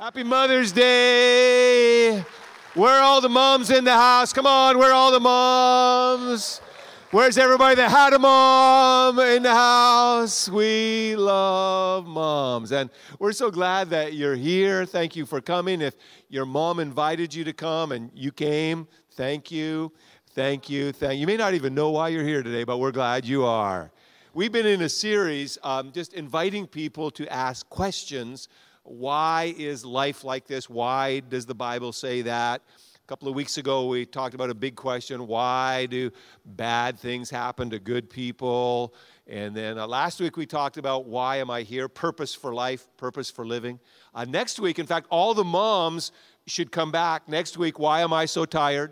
Happy 0.00 0.22
Mother's 0.22 0.72
Day. 0.72 2.24
Where 2.72 2.90
are 2.90 3.02
all 3.02 3.20
the 3.20 3.28
moms 3.28 3.68
in 3.68 3.84
the 3.84 3.92
house? 3.92 4.32
Come 4.32 4.46
on, 4.46 4.78
where 4.78 4.88
are 4.88 4.94
all 4.94 5.12
the 5.12 5.20
moms? 5.20 6.62
Where's 7.10 7.36
everybody 7.36 7.74
that 7.74 7.90
had 7.90 8.14
a 8.14 8.18
mom 8.18 9.18
in 9.18 9.42
the 9.42 9.54
house? 9.54 10.48
We 10.48 11.16
love 11.16 12.06
moms. 12.06 12.72
And 12.72 12.88
we're 13.18 13.32
so 13.32 13.50
glad 13.50 13.90
that 13.90 14.14
you're 14.14 14.36
here. 14.36 14.86
Thank 14.86 15.16
you 15.16 15.26
for 15.26 15.42
coming. 15.42 15.82
If 15.82 15.96
your 16.30 16.46
mom 16.46 16.80
invited 16.80 17.34
you 17.34 17.44
to 17.44 17.52
come 17.52 17.92
and 17.92 18.10
you 18.14 18.32
came, 18.32 18.88
thank 19.10 19.50
you. 19.50 19.92
Thank 20.30 20.70
you. 20.70 20.92
Thank 20.92 21.12
you. 21.16 21.20
You 21.20 21.26
may 21.26 21.36
not 21.36 21.52
even 21.52 21.74
know 21.74 21.90
why 21.90 22.08
you're 22.08 22.24
here 22.24 22.42
today, 22.42 22.64
but 22.64 22.78
we're 22.78 22.90
glad 22.90 23.26
you 23.26 23.44
are. 23.44 23.92
We've 24.32 24.50
been 24.50 24.64
in 24.64 24.80
a 24.80 24.88
series 24.88 25.58
um, 25.62 25.92
just 25.92 26.14
inviting 26.14 26.66
people 26.66 27.10
to 27.10 27.30
ask 27.30 27.68
questions. 27.68 28.48
Why 28.90 29.54
is 29.56 29.84
life 29.84 30.24
like 30.24 30.48
this? 30.48 30.68
Why 30.68 31.20
does 31.20 31.46
the 31.46 31.54
Bible 31.54 31.92
say 31.92 32.22
that? 32.22 32.60
A 32.96 33.06
couple 33.06 33.28
of 33.28 33.36
weeks 33.36 33.56
ago, 33.56 33.86
we 33.86 34.04
talked 34.04 34.34
about 34.34 34.50
a 34.50 34.54
big 34.54 34.74
question 34.74 35.28
why 35.28 35.86
do 35.86 36.10
bad 36.44 36.98
things 36.98 37.30
happen 37.30 37.70
to 37.70 37.78
good 37.78 38.10
people? 38.10 38.92
And 39.28 39.54
then 39.54 39.78
uh, 39.78 39.86
last 39.86 40.20
week, 40.20 40.36
we 40.36 40.44
talked 40.44 40.76
about 40.76 41.06
why 41.06 41.36
am 41.36 41.50
I 41.50 41.62
here? 41.62 41.86
Purpose 41.86 42.34
for 42.34 42.52
life, 42.52 42.88
purpose 42.96 43.30
for 43.30 43.46
living. 43.46 43.78
Uh, 44.12 44.24
next 44.24 44.58
week, 44.58 44.80
in 44.80 44.86
fact, 44.86 45.06
all 45.08 45.34
the 45.34 45.44
moms 45.44 46.10
should 46.48 46.72
come 46.72 46.90
back. 46.90 47.28
Next 47.28 47.56
week, 47.56 47.78
why 47.78 48.00
am 48.00 48.12
I 48.12 48.26
so 48.26 48.44
tired? 48.44 48.90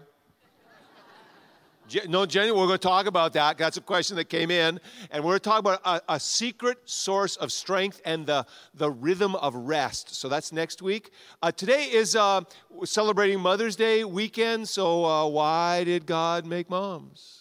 No, 2.06 2.26
Jenny, 2.26 2.50
we're 2.50 2.66
going 2.66 2.70
to 2.70 2.78
talk 2.78 3.06
about 3.06 3.32
that. 3.32 3.56
That's 3.56 3.78
a 3.78 3.80
question 3.80 4.16
that 4.16 4.26
came 4.26 4.50
in. 4.50 4.78
And 5.10 5.24
we're 5.24 5.30
going 5.30 5.40
to 5.40 5.48
talk 5.48 5.58
about 5.60 5.80
a, 5.84 6.00
a, 6.14 6.20
secret 6.20 6.78
source 6.84 7.36
of 7.36 7.50
strength 7.50 8.00
and 8.04 8.26
the, 8.26 8.44
the 8.74 8.90
rhythm 8.90 9.34
of 9.36 9.54
rest. 9.54 10.14
So 10.14 10.28
that's 10.28 10.52
next 10.52 10.82
week. 10.82 11.10
Uh, 11.42 11.50
today 11.50 11.84
is 11.84 12.14
uh, 12.14 12.42
celebrating 12.84 13.40
Mother's 13.40 13.74
Day 13.74 14.04
weekend. 14.04 14.68
So, 14.68 15.04
uh, 15.04 15.26
why 15.28 15.84
did 15.84 16.04
God 16.04 16.44
make 16.44 16.68
moms? 16.68 17.40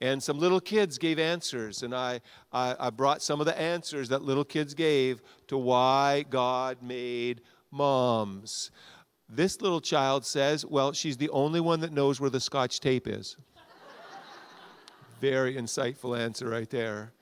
And 0.00 0.20
some 0.22 0.38
little 0.38 0.60
kids 0.60 0.98
gave 0.98 1.18
answers. 1.18 1.82
And 1.82 1.94
I, 1.94 2.20
I, 2.52 2.74
I 2.80 2.90
brought 2.90 3.22
some 3.22 3.38
of 3.38 3.46
the 3.46 3.58
answers 3.58 4.08
that 4.08 4.22
little 4.22 4.44
kids 4.44 4.74
gave 4.74 5.22
to 5.48 5.58
why 5.58 6.24
God 6.28 6.78
made 6.82 7.42
moms. 7.70 8.70
This 9.32 9.60
little 9.60 9.80
child 9.80 10.26
says, 10.26 10.66
Well, 10.66 10.92
she's 10.92 11.16
the 11.16 11.30
only 11.30 11.60
one 11.60 11.80
that 11.80 11.92
knows 11.92 12.20
where 12.20 12.30
the 12.30 12.40
scotch 12.40 12.80
tape 12.80 13.06
is. 13.06 13.36
Very 15.20 15.54
insightful 15.54 16.18
answer 16.18 16.48
right 16.48 16.68
there. 16.68 17.12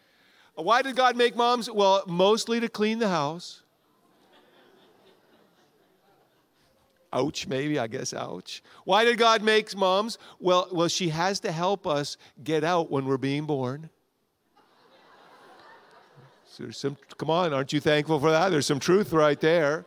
Why 0.54 0.82
did 0.82 0.96
God 0.96 1.16
make 1.16 1.36
moms? 1.36 1.70
Well, 1.70 2.02
mostly 2.06 2.60
to 2.60 2.68
clean 2.68 2.98
the 2.98 3.08
house. 3.08 3.62
Ouch, 7.12 7.46
maybe, 7.46 7.78
I 7.78 7.86
guess, 7.86 8.12
ouch. 8.12 8.62
Why 8.84 9.04
did 9.04 9.18
God 9.18 9.42
make 9.42 9.74
moms? 9.76 10.18
Well, 10.40 10.68
well, 10.72 10.88
she 10.88 11.08
has 11.10 11.40
to 11.40 11.52
help 11.52 11.86
us 11.86 12.16
get 12.42 12.64
out 12.64 12.90
when 12.90 13.06
we're 13.06 13.18
being 13.18 13.44
born. 13.44 13.90
So 16.46 16.70
some, 16.70 16.96
come 17.16 17.30
on, 17.30 17.52
aren't 17.52 17.72
you 17.72 17.80
thankful 17.80 18.18
for 18.18 18.30
that? 18.30 18.50
There's 18.50 18.66
some 18.66 18.80
truth 18.80 19.12
right 19.12 19.40
there. 19.40 19.86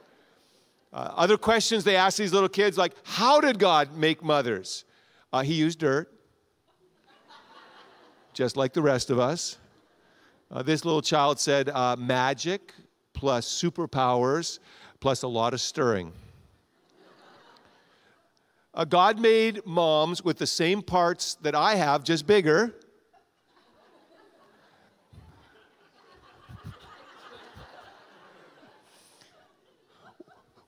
Uh, 0.93 1.09
other 1.15 1.37
questions 1.37 1.83
they 1.83 1.95
ask 1.95 2.17
these 2.17 2.33
little 2.33 2.49
kids, 2.49 2.77
like, 2.77 2.93
how 3.03 3.39
did 3.39 3.57
God 3.57 3.95
make 3.95 4.23
mothers? 4.23 4.83
Uh, 5.31 5.41
he 5.41 5.53
used 5.53 5.79
dirt, 5.79 6.11
just 8.33 8.57
like 8.57 8.73
the 8.73 8.81
rest 8.81 9.09
of 9.09 9.17
us. 9.17 9.57
Uh, 10.49 10.61
this 10.61 10.83
little 10.83 11.01
child 11.01 11.39
said, 11.39 11.69
uh, 11.69 11.95
magic 11.97 12.73
plus 13.13 13.47
superpowers 13.47 14.59
plus 14.99 15.23
a 15.23 15.27
lot 15.27 15.53
of 15.53 15.61
stirring. 15.61 16.11
Uh, 18.73 18.85
God 18.85 19.19
made 19.19 19.65
moms 19.65 20.23
with 20.23 20.37
the 20.37 20.47
same 20.47 20.81
parts 20.81 21.35
that 21.35 21.55
I 21.55 21.75
have, 21.75 22.03
just 22.03 22.25
bigger. 22.25 22.73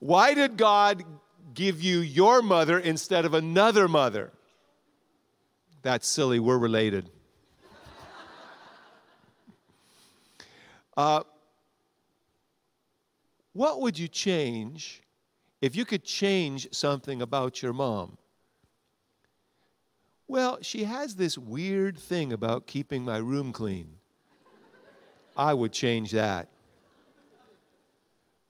Why 0.04 0.34
did 0.34 0.58
God 0.58 1.06
give 1.54 1.82
you 1.82 2.00
your 2.00 2.42
mother 2.42 2.78
instead 2.78 3.24
of 3.24 3.34
another 3.34 3.88
mother? 3.88 4.34
That's 5.82 6.06
silly, 6.06 6.40
we're 6.40 6.58
related. 6.58 7.10
Uh, 10.96 11.24
what 13.54 13.82
would 13.82 13.98
you 13.98 14.08
change 14.08 15.02
if 15.60 15.76
you 15.76 15.86
could 15.86 16.04
change 16.04 16.68
something 16.72 17.22
about 17.22 17.64
your 17.64 17.74
mom? 17.74 18.18
Well, 20.28 20.60
she 20.62 20.84
has 20.84 21.16
this 21.16 21.36
weird 21.36 21.98
thing 21.98 22.32
about 22.32 22.68
keeping 22.68 23.04
my 23.04 23.18
room 23.18 23.52
clean. 23.54 23.96
I 25.36 25.56
would 25.56 25.72
change 25.72 26.12
that. 26.12 26.53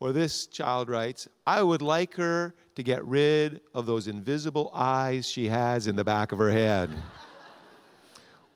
Or 0.03 0.11
this 0.11 0.47
child 0.47 0.89
writes, 0.89 1.29
I 1.47 1.63
would 1.63 1.81
like 1.81 2.15
her 2.15 2.53
to 2.75 2.83
get 2.83 3.05
rid 3.05 3.61
of 3.73 3.85
those 3.85 4.09
invisible 4.09 4.69
eyes 4.73 5.25
she 5.25 5.47
has 5.47 5.87
in 5.87 5.95
the 5.95 6.03
back 6.03 6.33
of 6.33 6.39
her 6.39 6.51
head. 6.51 6.89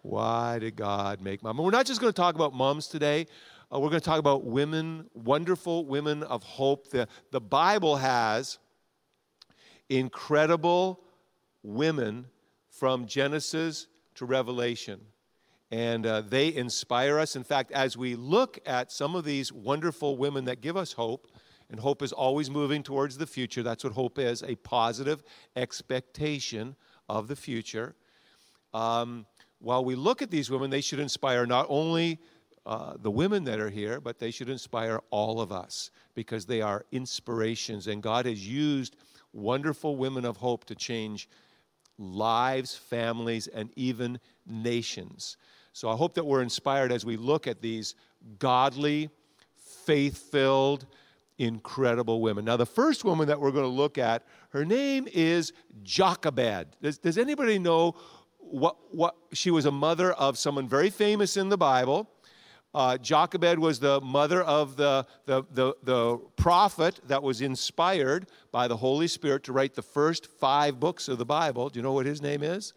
Why 0.02 0.60
did 0.60 0.76
God 0.76 1.22
make 1.22 1.42
mom? 1.42 1.58
we're 1.60 1.72
not 1.72 1.86
just 1.86 2.02
going 2.02 2.12
to 2.12 2.22
talk 2.22 2.36
about 2.36 2.54
moms 2.54 2.88
today. 2.88 3.28
Uh, 3.74 3.80
we're 3.80 3.88
going 3.88 4.02
to 4.02 4.06
talk 4.06 4.20
about 4.20 4.44
women, 4.44 5.10
wonderful 5.14 5.86
women 5.86 6.22
of 6.24 6.44
hope. 6.44 6.90
The, 6.90 7.08
the 7.32 7.40
Bible 7.40 7.96
has 7.96 8.60
incredible 9.88 11.00
women 11.64 12.26
from 12.72 13.08
Genesis 13.08 13.88
to 14.16 14.26
Revelation. 14.26 15.00
And 15.72 16.06
uh, 16.06 16.22
they 16.22 16.54
inspire 16.54 17.20
us. 17.20 17.36
In 17.36 17.44
fact, 17.44 17.72
as 17.72 17.98
we 17.98 18.16
look 18.16 18.60
at 18.66 18.92
some 18.92 19.16
of 19.16 19.24
these 19.26 19.52
wonderful 19.52 20.18
women 20.18 20.46
that 20.46 20.62
give 20.62 20.78
us 20.78 20.94
hope, 20.94 21.28
and 21.70 21.80
hope 21.80 22.02
is 22.02 22.12
always 22.12 22.50
moving 22.50 22.84
towards 22.84 23.18
the 23.18 23.28
future. 23.28 23.64
That's 23.64 23.84
what 23.84 23.94
hope 23.94 24.20
is 24.20 24.44
a 24.44 24.56
positive 24.56 25.24
expectation 25.56 26.76
of 27.10 27.28
the 27.28 27.36
future. 27.36 27.96
Um, 28.74 29.26
while 29.60 29.84
we 29.84 29.96
look 29.96 30.22
at 30.22 30.32
these 30.32 30.50
women, 30.50 30.70
they 30.70 30.82
should 30.82 31.00
inspire 31.00 31.46
not 31.46 31.66
only 31.70 32.20
uh, 32.66 32.94
the 33.02 33.12
women 33.12 33.44
that 33.46 33.60
are 33.60 33.70
here, 33.70 34.00
but 34.00 34.20
they 34.20 34.32
should 34.32 34.50
inspire 34.50 35.00
all 35.10 35.42
of 35.42 35.52
us 35.52 35.90
because 36.16 36.46
they 36.46 36.62
are 36.62 36.86
inspirations. 36.92 37.88
And 37.88 38.04
God 38.04 38.26
has 38.26 38.48
used 38.48 38.98
wonderful 39.34 39.96
women 39.96 40.26
of 40.26 40.38
hope 40.38 40.66
to 40.66 40.76
change 40.76 41.30
lives, 41.98 42.76
families, 42.76 43.48
and 43.48 43.72
even 43.76 44.20
nations. 44.46 45.38
So 45.74 45.90
I 45.90 45.96
hope 45.96 46.14
that 46.16 46.26
we're 46.26 46.42
inspired 46.42 46.92
as 46.92 47.06
we 47.06 47.18
look 47.18 47.48
at 47.48 47.62
these 47.62 47.96
godly, 48.40 49.10
faith 49.86 50.18
filled, 50.18 50.86
incredible 51.38 52.22
women. 52.22 52.46
Now, 52.46 52.58
the 52.58 52.66
first 52.66 53.06
woman 53.06 53.28
that 53.28 53.40
we're 53.40 53.52
going 53.52 53.64
to 53.64 53.70
look 53.70 53.98
at, 53.98 54.26
her 54.50 54.66
name 54.66 55.08
is 55.14 55.54
Jochebed. 55.84 56.78
Does, 56.82 56.98
does 56.98 57.18
anybody 57.18 57.60
know 57.60 57.96
what, 58.40 58.78
what 58.92 59.16
she 59.34 59.52
was 59.52 59.66
a 59.66 59.72
mother 59.72 60.14
of 60.14 60.38
someone 60.38 60.68
very 60.68 60.90
famous 60.90 61.38
in 61.38 61.50
the 61.50 61.58
Bible? 61.58 62.10
Uh, 62.74 62.98
Jochebed 62.98 63.60
was 63.60 63.80
the 63.80 64.02
mother 64.02 64.44
of 64.44 64.76
the, 64.76 65.06
the, 65.26 65.44
the, 65.52 65.74
the 65.84 66.18
prophet 66.36 67.00
that 67.08 67.24
was 67.24 67.42
inspired 67.42 68.28
by 68.52 68.68
the 68.68 68.78
Holy 68.78 69.08
Spirit 69.08 69.44
to 69.44 69.54
write 69.54 69.74
the 69.74 69.82
first 69.82 70.28
five 70.28 70.80
books 70.80 71.08
of 71.08 71.18
the 71.18 71.26
Bible. 71.26 71.70
Do 71.70 71.80
you 71.80 71.84
know 71.84 71.94
what 71.94 72.06
his 72.06 72.22
name 72.22 72.44
is? 72.44 72.74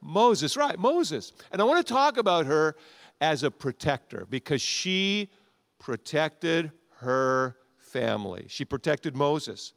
Moses, 0.00 0.56
right, 0.56 0.78
Moses. 0.78 1.32
And 1.50 1.60
I 1.60 1.64
want 1.64 1.84
to 1.84 1.92
talk 1.92 2.16
about 2.18 2.46
her 2.46 2.76
as 3.20 3.42
a 3.42 3.50
protector 3.50 4.26
because 4.28 4.60
she 4.60 5.30
protected 5.78 6.70
her 6.98 7.56
family. 7.94 8.46
She 8.48 8.64
protected 8.64 9.16
Moses 9.16 9.72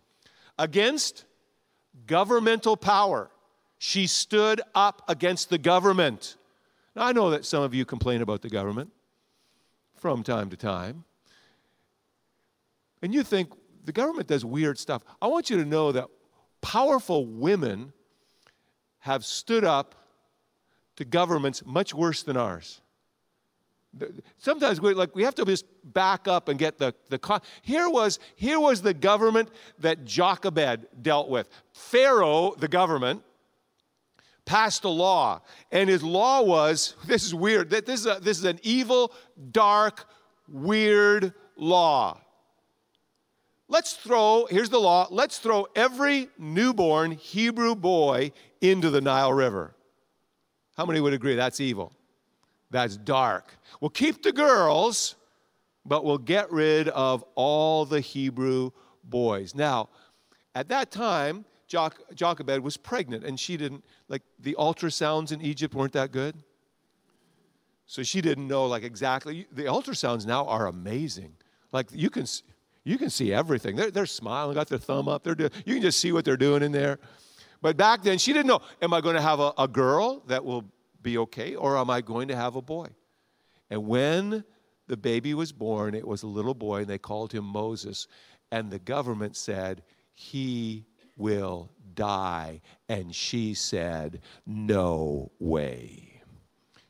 against 0.57 1.25
governmental 2.07 2.75
power. 2.75 3.29
She 3.77 4.07
stood 4.07 4.59
up 4.73 5.03
against 5.07 5.51
the 5.51 5.59
government. 5.59 6.35
Now, 6.95 7.03
I 7.03 7.11
know 7.11 7.29
that 7.29 7.45
some 7.45 7.61
of 7.61 7.75
you 7.75 7.85
complain 7.85 8.23
about 8.23 8.41
the 8.41 8.49
government 8.49 8.89
from 9.93 10.23
time 10.23 10.49
to 10.49 10.57
time. 10.57 11.03
And 13.03 13.13
you 13.13 13.21
think 13.21 13.51
the 13.85 13.91
government 13.91 14.27
does 14.27 14.43
weird 14.43 14.79
stuff. 14.79 15.03
I 15.21 15.27
want 15.27 15.51
you 15.51 15.57
to 15.57 15.65
know 15.65 15.91
that 15.91 16.07
powerful 16.61 17.27
women 17.27 17.93
have 18.99 19.23
stood 19.23 19.63
up 19.63 19.93
to 20.95 21.05
governments 21.05 21.61
much 21.67 21.93
worse 21.93 22.23
than 22.23 22.35
ours. 22.35 22.81
Sometimes 24.37 24.81
we 24.81 24.93
like 24.93 25.15
we 25.15 25.23
have 25.23 25.35
to 25.35 25.45
just 25.45 25.65
back 25.83 26.27
up 26.27 26.49
and 26.49 26.59
get 26.59 26.77
the 26.77 26.93
the 27.09 27.41
here 27.61 27.89
was 27.89 28.19
here 28.35 28.59
was 28.59 28.81
the 28.81 28.93
government 28.93 29.49
that 29.79 30.05
Jochebed 30.05 30.87
dealt 31.01 31.29
with. 31.29 31.49
Pharaoh, 31.73 32.53
the 32.57 32.67
government, 32.67 33.23
passed 34.45 34.85
a 34.85 34.89
law, 34.89 35.41
and 35.71 35.89
his 35.89 36.01
law 36.01 36.41
was 36.41 36.95
this 37.05 37.23
is 37.23 37.35
weird. 37.35 37.69
that 37.69 37.85
This 37.85 37.99
is 38.01 38.05
a, 38.07 38.19
this 38.19 38.39
is 38.39 38.45
an 38.45 38.59
evil, 38.63 39.13
dark, 39.51 40.05
weird 40.47 41.33
law. 41.55 42.19
let's 43.67 43.93
throw, 43.93 44.47
here's 44.49 44.69
the 44.69 44.79
law, 44.79 45.07
let's 45.11 45.39
throw 45.39 45.67
every 45.75 46.29
newborn 46.37 47.11
Hebrew 47.11 47.75
boy 47.75 48.31
into 48.61 48.89
the 48.89 49.01
Nile 49.01 49.33
River. 49.33 49.75
How 50.77 50.85
many 50.85 51.01
would 51.01 51.13
agree 51.13 51.35
that's 51.35 51.59
evil? 51.59 51.91
That's 52.69 52.97
dark. 52.97 53.57
We'll 53.79 53.89
keep 53.89 54.23
the 54.23 54.31
girls, 54.31 55.15
but 55.85 56.03
we'll 56.03 56.17
get 56.17 56.51
rid 56.51 56.89
of 56.89 57.23
all 57.35 57.85
the 57.85 58.01
Hebrew 58.01 58.71
boys. 59.03 59.55
Now, 59.55 59.89
at 60.53 60.67
that 60.69 60.91
time, 60.91 61.45
Jochebed 61.67 62.59
was 62.61 62.77
pregnant 62.77 63.23
and 63.23 63.39
she 63.39 63.57
didn't, 63.57 63.83
like, 64.07 64.23
the 64.39 64.55
ultrasounds 64.57 65.31
in 65.31 65.41
Egypt 65.41 65.75
weren't 65.75 65.93
that 65.93 66.11
good. 66.11 66.35
So 67.85 68.03
she 68.03 68.21
didn't 68.21 68.47
know, 68.47 68.65
like, 68.65 68.83
exactly. 68.83 69.47
The 69.51 69.63
ultrasounds 69.63 70.25
now 70.25 70.45
are 70.45 70.67
amazing. 70.67 71.35
Like, 71.71 71.87
you 71.91 72.09
can, 72.09 72.25
you 72.83 72.97
can 72.97 73.09
see 73.09 73.33
everything. 73.33 73.75
They're, 73.75 73.91
they're 73.91 74.05
smiling, 74.05 74.55
got 74.55 74.67
their 74.67 74.77
thumb 74.77 75.07
up. 75.07 75.23
They're 75.23 75.35
you 75.65 75.75
can 75.75 75.81
just 75.81 75.99
see 75.99 76.11
what 76.11 76.25
they're 76.25 76.37
doing 76.37 76.63
in 76.63 76.71
there. 76.71 76.99
But 77.61 77.77
back 77.77 78.03
then, 78.03 78.17
she 78.17 78.33
didn't 78.33 78.47
know, 78.47 78.61
am 78.81 78.93
I 78.93 79.01
going 79.01 79.15
to 79.15 79.21
have 79.21 79.39
a, 79.39 79.53
a 79.57 79.67
girl 79.67 80.21
that 80.27 80.43
will 80.43 80.65
be 81.01 81.17
okay, 81.17 81.55
or 81.55 81.77
am 81.77 81.89
I 81.89 82.01
going 82.01 82.27
to 82.29 82.35
have 82.35 82.55
a 82.55 82.61
boy? 82.61 82.87
And 83.69 83.87
when 83.87 84.43
the 84.87 84.97
baby 84.97 85.33
was 85.33 85.51
born, 85.51 85.93
it 85.93 86.07
was 86.07 86.23
a 86.23 86.27
little 86.27 86.53
boy, 86.53 86.81
and 86.81 86.87
they 86.87 86.97
called 86.97 87.31
him 87.33 87.45
Moses. 87.45 88.07
And 88.51 88.71
the 88.71 88.79
government 88.79 89.35
said, 89.35 89.83
He 90.13 90.85
will 91.17 91.71
die. 91.93 92.61
And 92.87 93.13
she 93.13 93.53
said, 93.53 94.21
No 94.45 95.31
way. 95.39 96.21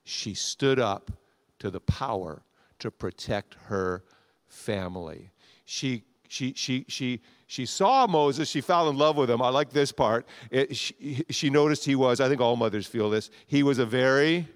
She 0.03 0.33
stood 0.33 0.79
up 0.79 1.11
to 1.59 1.69
the 1.69 1.79
power 1.81 2.43
to 2.79 2.91
protect 2.91 3.55
her 3.65 4.03
family. 4.47 5.31
She, 5.65 6.03
she, 6.27 6.53
she, 6.53 6.85
she, 6.87 7.21
she 7.47 7.65
saw 7.65 8.07
Moses. 8.07 8.49
She 8.49 8.61
fell 8.61 8.89
in 8.89 8.97
love 8.97 9.17
with 9.17 9.29
him. 9.29 9.41
I 9.41 9.49
like 9.49 9.71
this 9.71 9.91
part. 9.91 10.25
It, 10.51 10.75
she, 10.75 11.23
she 11.29 11.49
noticed 11.49 11.85
he 11.85 11.95
was, 11.95 12.19
I 12.19 12.27
think 12.29 12.41
all 12.41 12.55
mothers 12.55 12.85
feel 12.85 13.09
this, 13.09 13.29
he 13.47 13.63
was 13.63 13.79
a 13.79 13.85
very, 13.85 14.47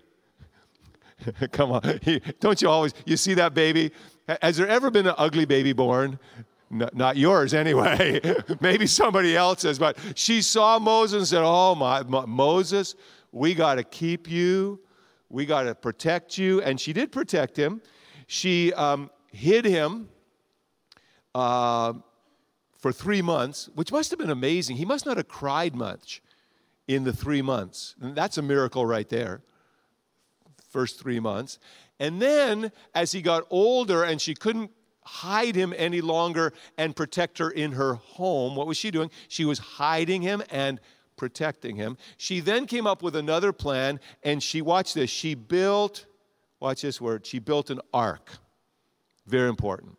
come 1.51 1.71
on, 1.71 1.99
he, 2.01 2.19
don't 2.39 2.61
you 2.61 2.69
always, 2.69 2.93
you 3.05 3.17
see 3.17 3.33
that 3.35 3.53
baby? 3.53 3.91
Has 4.41 4.57
there 4.57 4.67
ever 4.67 4.91
been 4.91 5.07
an 5.07 5.15
ugly 5.17 5.45
baby 5.45 5.73
born? 5.73 6.19
not 6.71 7.17
yours 7.17 7.53
anyway. 7.53 8.21
Maybe 8.61 8.87
somebody 8.87 9.35
else's. 9.35 9.77
But 9.77 9.97
she 10.15 10.41
saw 10.41 10.79
Moses 10.79 11.17
and 11.17 11.27
said, 11.27 11.41
Oh, 11.43 11.75
my, 11.75 12.01
my 12.03 12.25
Moses, 12.25 12.95
we 13.33 13.53
got 13.53 13.75
to 13.75 13.83
keep 13.83 14.29
you. 14.29 14.79
We 15.29 15.45
got 15.45 15.63
to 15.63 15.75
protect 15.75 16.37
you. 16.37 16.61
And 16.61 16.79
she 16.79 16.93
did 16.93 17.11
protect 17.11 17.57
him. 17.57 17.81
She 18.27 18.71
um, 18.73 19.09
hid 19.31 19.65
him 19.65 20.07
uh, 21.35 21.93
for 22.77 22.91
three 22.91 23.21
months, 23.21 23.69
which 23.75 23.91
must 23.91 24.09
have 24.09 24.19
been 24.19 24.29
amazing. 24.29 24.77
He 24.77 24.85
must 24.85 25.05
not 25.05 25.17
have 25.17 25.27
cried 25.27 25.75
much 25.75 26.21
in 26.87 27.03
the 27.03 27.13
three 27.13 27.41
months. 27.41 27.95
And 28.01 28.15
that's 28.15 28.37
a 28.37 28.41
miracle 28.41 28.85
right 28.85 29.07
there. 29.07 29.41
First 30.69 30.99
three 30.99 31.19
months. 31.19 31.59
And 31.99 32.21
then 32.21 32.71
as 32.95 33.11
he 33.11 33.21
got 33.21 33.45
older 33.49 34.03
and 34.03 34.19
she 34.19 34.33
couldn't 34.33 34.71
hide 35.03 35.55
him 35.55 35.73
any 35.77 36.01
longer 36.01 36.53
and 36.77 36.95
protect 36.95 37.37
her 37.37 37.51
in 37.51 37.73
her 37.73 37.95
home, 37.95 38.55
what 38.55 38.67
was 38.67 38.77
she 38.77 38.89
doing? 38.89 39.11
She 39.27 39.45
was 39.45 39.59
hiding 39.59 40.21
him 40.21 40.41
and 40.49 40.79
protecting 41.17 41.75
him. 41.75 41.97
She 42.17 42.39
then 42.39 42.65
came 42.65 42.87
up 42.87 43.03
with 43.03 43.15
another 43.15 43.53
plan 43.53 43.99
and 44.23 44.41
she, 44.41 44.61
watch 44.61 44.95
this, 44.95 45.09
she 45.11 45.35
built, 45.35 46.07
watch 46.59 46.81
this 46.81 46.99
word, 46.99 47.27
she 47.27 47.37
built 47.37 47.69
an 47.69 47.81
ark. 47.93 48.31
Very 49.27 49.49
important. 49.49 49.97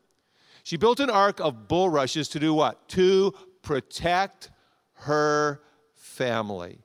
She 0.63 0.77
built 0.77 1.01
an 1.01 1.11
ark 1.11 1.41
of 1.41 1.69
bulrushes 1.69 2.29
to 2.29 2.39
do 2.39 2.55
what? 2.55 2.89
To 2.91 3.33
protect 3.63 4.51
her 4.95 5.63
family. 5.95 6.79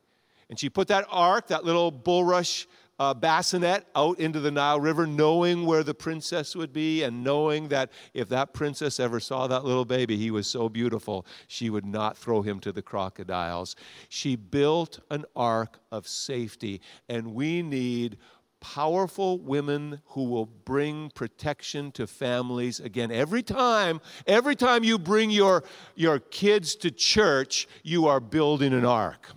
And 0.50 0.60
she 0.60 0.70
put 0.70 0.88
that 0.88 1.06
ark, 1.10 1.48
that 1.48 1.66
little 1.66 1.92
bulrush 1.92 2.66
uh, 3.00 3.14
bassinet, 3.14 3.86
out 3.96 4.20
into 4.20 4.40
the 4.40 4.50
Nile 4.50 4.80
River, 4.80 5.06
knowing 5.06 5.66
where 5.66 5.84
the 5.84 5.94
princess 5.94 6.56
would 6.56 6.74
be, 6.74 7.04
and 7.04 7.24
knowing 7.24 7.68
that 7.68 7.92
if 8.14 8.28
that 8.30 8.54
princess 8.54 9.00
ever 9.00 9.20
saw 9.20 9.46
that 9.46 9.66
little 9.66 9.86
baby, 9.86 10.18
he 10.18 10.32
was 10.32 10.48
so 10.48 10.68
beautiful, 10.68 11.26
she 11.48 11.70
would 11.70 11.86
not 11.86 12.18
throw 12.18 12.42
him 12.42 12.60
to 12.62 12.72
the 12.72 12.82
crocodiles. 12.82 13.76
She 14.10 14.36
built 14.36 15.00
an 15.12 15.26
ark 15.36 15.80
of 15.92 16.08
safety, 16.08 16.82
and 17.08 17.36
we 17.36 17.62
need 17.62 18.18
powerful 18.60 19.40
women 19.40 20.02
who 20.08 20.24
will 20.24 20.46
bring 20.46 21.10
protection 21.12 21.92
to 21.94 22.08
families 22.08 22.80
again. 22.80 23.12
Every 23.12 23.44
time 23.44 24.02
every 24.26 24.56
time 24.56 24.84
you 24.84 24.98
bring 24.98 25.30
your 25.30 25.64
your 25.96 26.20
kids 26.20 26.76
to 26.78 26.92
church 26.92 27.68
you 27.84 28.08
are 28.08 28.20
building 28.20 28.74
an 28.74 28.86
ark. 28.86 29.30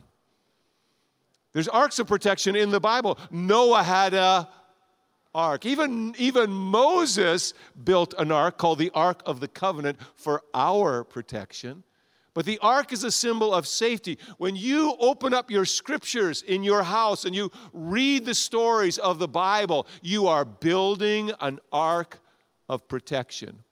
There's 1.53 1.69
arks 1.69 1.99
of 1.99 2.07
protection 2.07 2.57
in 2.57 2.71
the 2.71 2.81
bible. 2.81 3.19
Noah 3.31 3.83
had 3.83 4.15
a 4.15 4.49
ark. 5.35 5.65
Even 5.67 6.15
even 6.19 6.51
moses 6.51 7.55
built 7.85 8.15
an 8.19 8.33
ark 8.33 8.59
called 8.59 8.79
the 8.79 8.91
ark 8.95 9.23
of 9.27 9.41
the 9.41 9.49
covenant 9.49 9.99
for 10.17 10.43
our 10.55 11.05
protection 11.05 11.85
but 12.35 12.47
the 12.47 12.59
ark 12.61 12.93
is 12.93 13.05
a 13.05 13.11
symbol 13.11 13.53
of 13.53 13.67
safety. 13.67 14.19
When 14.39 14.57
you 14.57 14.95
open 14.99 15.35
up 15.35 15.51
your 15.51 15.65
scriptures 15.65 16.43
in 16.43 16.63
your 16.63 16.83
house 16.83 17.25
and 17.25 17.35
you 17.35 17.51
read 17.73 18.25
the 18.25 18.35
stories 18.35 18.99
of 18.99 19.19
the 19.19 19.29
Bible, 19.29 19.87
you 20.03 20.27
are 20.27 20.45
building 20.45 21.33
an 21.41 21.59
ark 21.73 22.21
of 22.69 22.87
protection. 22.89 23.65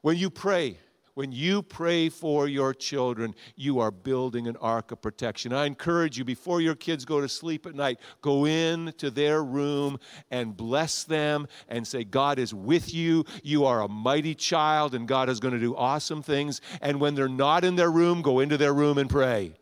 When 0.00 0.16
you 0.16 0.30
pray, 0.30 0.78
when 1.14 1.32
you 1.32 1.62
pray 1.62 2.08
for 2.08 2.48
your 2.48 2.72
children, 2.72 3.34
you 3.54 3.80
are 3.80 3.90
building 3.90 4.46
an 4.46 4.56
ark 4.56 4.92
of 4.92 5.02
protection. 5.02 5.52
I 5.52 5.66
encourage 5.66 6.16
you, 6.16 6.24
before 6.24 6.60
your 6.60 6.74
kids 6.74 7.04
go 7.04 7.20
to 7.20 7.28
sleep 7.28 7.66
at 7.66 7.74
night, 7.74 7.98
go 8.20 8.46
in 8.46 8.94
to 8.98 9.10
their 9.10 9.44
room 9.44 9.98
and 10.30 10.56
bless 10.56 11.04
them 11.04 11.46
and 11.68 11.86
say, 11.86 12.04
God 12.04 12.38
is 12.38 12.54
with 12.54 12.94
you. 12.94 13.24
You 13.42 13.66
are 13.66 13.82
a 13.82 13.88
mighty 13.88 14.34
child, 14.34 14.94
and 14.94 15.06
God 15.06 15.28
is 15.28 15.40
going 15.40 15.54
to 15.54 15.60
do 15.60 15.76
awesome 15.76 16.22
things. 16.22 16.60
And 16.80 17.00
when 17.00 17.14
they're 17.14 17.28
not 17.28 17.64
in 17.64 17.76
their 17.76 17.90
room, 17.90 18.22
go 18.22 18.40
into 18.40 18.56
their 18.56 18.72
room 18.72 18.98
and 18.98 19.10
pray. 19.10 19.52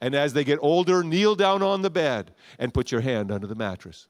And 0.00 0.14
as 0.14 0.32
they 0.32 0.44
get 0.44 0.60
older, 0.62 1.02
kneel 1.02 1.34
down 1.34 1.62
on 1.62 1.82
the 1.82 1.90
bed 1.90 2.32
and 2.58 2.72
put 2.72 2.92
your 2.92 3.00
hand 3.00 3.32
under 3.32 3.48
the 3.48 3.56
mattress. 3.56 4.06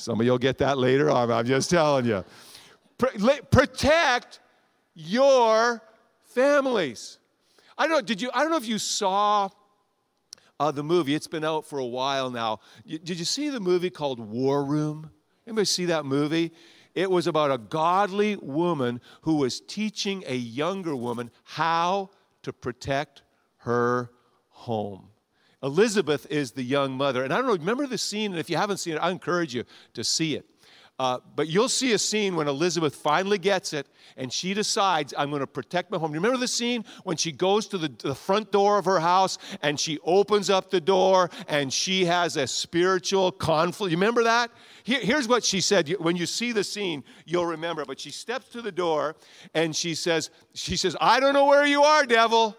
Some 0.00 0.20
of 0.20 0.26
you'll 0.26 0.38
get 0.38 0.58
that 0.58 0.78
later 0.78 1.10
on. 1.10 1.30
I'm 1.30 1.46
just 1.46 1.70
telling 1.70 2.06
you. 2.06 2.24
Protect 2.98 4.40
your 4.94 5.82
families. 6.24 7.18
I 7.76 7.86
don't 7.86 7.92
know. 7.92 8.00
Did 8.00 8.20
you? 8.20 8.30
I 8.32 8.42
don't 8.42 8.50
know 8.50 8.56
if 8.56 8.68
you 8.68 8.78
saw 8.78 9.48
uh, 10.58 10.70
the 10.70 10.82
movie. 10.82 11.14
It's 11.14 11.26
been 11.26 11.44
out 11.44 11.64
for 11.64 11.78
a 11.78 11.86
while 11.86 12.30
now. 12.30 12.60
did 12.86 13.18
you 13.18 13.24
see 13.24 13.48
the 13.48 13.60
movie 13.60 13.90
called 13.90 14.20
War 14.20 14.64
Room? 14.64 15.10
Anybody 15.46 15.64
see 15.64 15.86
that 15.86 16.04
movie? 16.04 16.52
It 16.94 17.10
was 17.10 17.26
about 17.26 17.50
a 17.50 17.58
godly 17.58 18.36
woman 18.36 19.00
who 19.22 19.36
was 19.36 19.60
teaching 19.60 20.24
a 20.26 20.34
younger 20.34 20.94
woman 20.96 21.30
how 21.44 22.10
to 22.42 22.52
protect 22.52 23.22
her 23.58 24.10
home. 24.48 25.08
Elizabeth 25.62 26.26
is 26.30 26.52
the 26.52 26.62
young 26.62 26.92
mother. 26.92 27.22
And 27.22 27.32
I 27.32 27.36
don't 27.36 27.46
know, 27.46 27.52
remember 27.52 27.86
the 27.86 27.98
scene? 27.98 28.32
And 28.32 28.40
if 28.40 28.48
you 28.48 28.56
haven't 28.56 28.78
seen 28.78 28.94
it, 28.94 28.98
I 28.98 29.10
encourage 29.10 29.54
you 29.54 29.64
to 29.94 30.04
see 30.04 30.34
it. 30.36 30.46
Uh, 31.00 31.18
but 31.34 31.48
you'll 31.48 31.66
see 31.66 31.94
a 31.94 31.98
scene 31.98 32.36
when 32.36 32.46
Elizabeth 32.46 32.94
finally 32.94 33.38
gets 33.38 33.72
it 33.72 33.86
and 34.18 34.30
she 34.30 34.52
decides, 34.52 35.14
I'm 35.16 35.30
going 35.30 35.40
to 35.40 35.46
protect 35.46 35.90
my 35.90 35.96
home. 35.96 36.12
Remember 36.12 36.36
the 36.36 36.46
scene 36.46 36.84
when 37.04 37.16
she 37.16 37.32
goes 37.32 37.66
to 37.68 37.78
the, 37.78 37.88
the, 37.88 38.14
front 38.14 38.52
door 38.52 38.76
of 38.76 38.84
her 38.84 39.00
house 39.00 39.38
and 39.62 39.80
she 39.80 39.98
opens 40.04 40.50
up 40.50 40.70
the 40.70 40.78
door 40.78 41.30
and 41.48 41.72
she 41.72 42.04
has 42.04 42.36
a 42.36 42.46
spiritual 42.46 43.32
conflict? 43.32 43.90
You 43.90 43.96
remember 43.96 44.24
that? 44.24 44.50
Here, 44.82 45.00
here's 45.00 45.26
what 45.26 45.42
she 45.42 45.62
said. 45.62 45.88
When 46.00 46.16
you 46.16 46.26
see 46.26 46.52
the 46.52 46.64
scene, 46.64 47.02
you'll 47.24 47.46
remember. 47.46 47.86
But 47.86 47.98
she 47.98 48.10
steps 48.10 48.50
to 48.50 48.60
the 48.60 48.70
door 48.70 49.16
and 49.54 49.74
she 49.74 49.94
says, 49.94 50.28
she 50.52 50.76
says, 50.76 50.94
I 51.00 51.18
don't 51.18 51.32
know 51.32 51.46
where 51.46 51.64
you 51.64 51.82
are, 51.82 52.04
devil, 52.04 52.54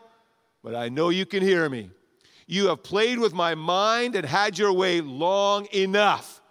but 0.63 0.73
I 0.73 0.89
know 0.89 1.09
you 1.09 1.27
can 1.27 1.43
hear 1.43 1.69
me. 1.69 1.91
You 2.51 2.67
have 2.67 2.83
played 2.83 3.17
with 3.17 3.33
my 3.33 3.55
mind 3.55 4.13
and 4.13 4.25
had 4.25 4.57
your 4.57 4.73
way 4.73 4.99
long 4.99 5.69
enough. 5.73 6.41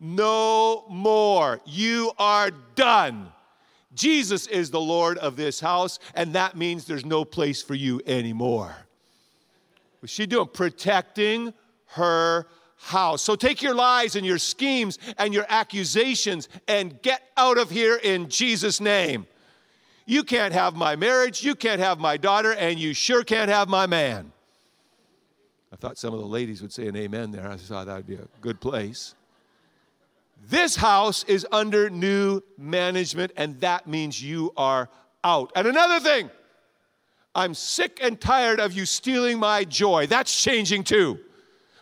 No 0.00 0.86
more. 0.88 1.60
You 1.66 2.12
are 2.18 2.50
done. 2.76 3.30
Jesus 3.92 4.46
is 4.46 4.70
the 4.70 4.80
Lord 4.80 5.18
of 5.18 5.36
this 5.36 5.60
house, 5.60 5.98
and 6.14 6.32
that 6.32 6.56
means 6.56 6.86
there's 6.86 7.04
no 7.04 7.26
place 7.26 7.60
for 7.60 7.74
you 7.74 8.00
anymore. 8.06 8.74
What's 9.98 10.14
she 10.14 10.24
doing? 10.24 10.48
Protecting 10.48 11.52
her 11.88 12.46
house. 12.78 13.20
So 13.20 13.36
take 13.36 13.60
your 13.60 13.74
lies 13.74 14.16
and 14.16 14.24
your 14.24 14.38
schemes 14.38 14.98
and 15.18 15.34
your 15.34 15.44
accusations 15.46 16.48
and 16.68 17.02
get 17.02 17.20
out 17.36 17.58
of 17.58 17.68
here 17.68 17.96
in 17.96 18.30
Jesus' 18.30 18.80
name. 18.80 19.26
You 20.06 20.24
can't 20.24 20.54
have 20.54 20.74
my 20.74 20.96
marriage, 20.96 21.44
you 21.44 21.54
can't 21.54 21.82
have 21.82 21.98
my 21.98 22.16
daughter, 22.16 22.54
and 22.54 22.78
you 22.78 22.94
sure 22.94 23.22
can't 23.24 23.50
have 23.50 23.68
my 23.68 23.86
man. 23.86 24.32
I 25.72 25.76
thought 25.76 25.98
some 25.98 26.12
of 26.12 26.20
the 26.20 26.26
ladies 26.26 26.62
would 26.62 26.72
say 26.72 26.88
an 26.88 26.96
amen 26.96 27.30
there. 27.30 27.48
I 27.48 27.56
thought 27.56 27.86
that 27.86 27.96
would 27.96 28.06
be 28.06 28.16
a 28.16 28.26
good 28.40 28.60
place. 28.60 29.14
This 30.48 30.74
house 30.74 31.22
is 31.24 31.46
under 31.52 31.90
new 31.90 32.40
management, 32.58 33.32
and 33.36 33.60
that 33.60 33.86
means 33.86 34.22
you 34.22 34.52
are 34.56 34.88
out. 35.22 35.52
And 35.54 35.66
another 35.66 36.00
thing, 36.00 36.30
I'm 37.34 37.54
sick 37.54 38.00
and 38.02 38.20
tired 38.20 38.58
of 38.58 38.72
you 38.72 38.86
stealing 38.86 39.38
my 39.38 39.64
joy. 39.64 40.06
That's 40.06 40.42
changing 40.42 40.84
too. 40.84 41.20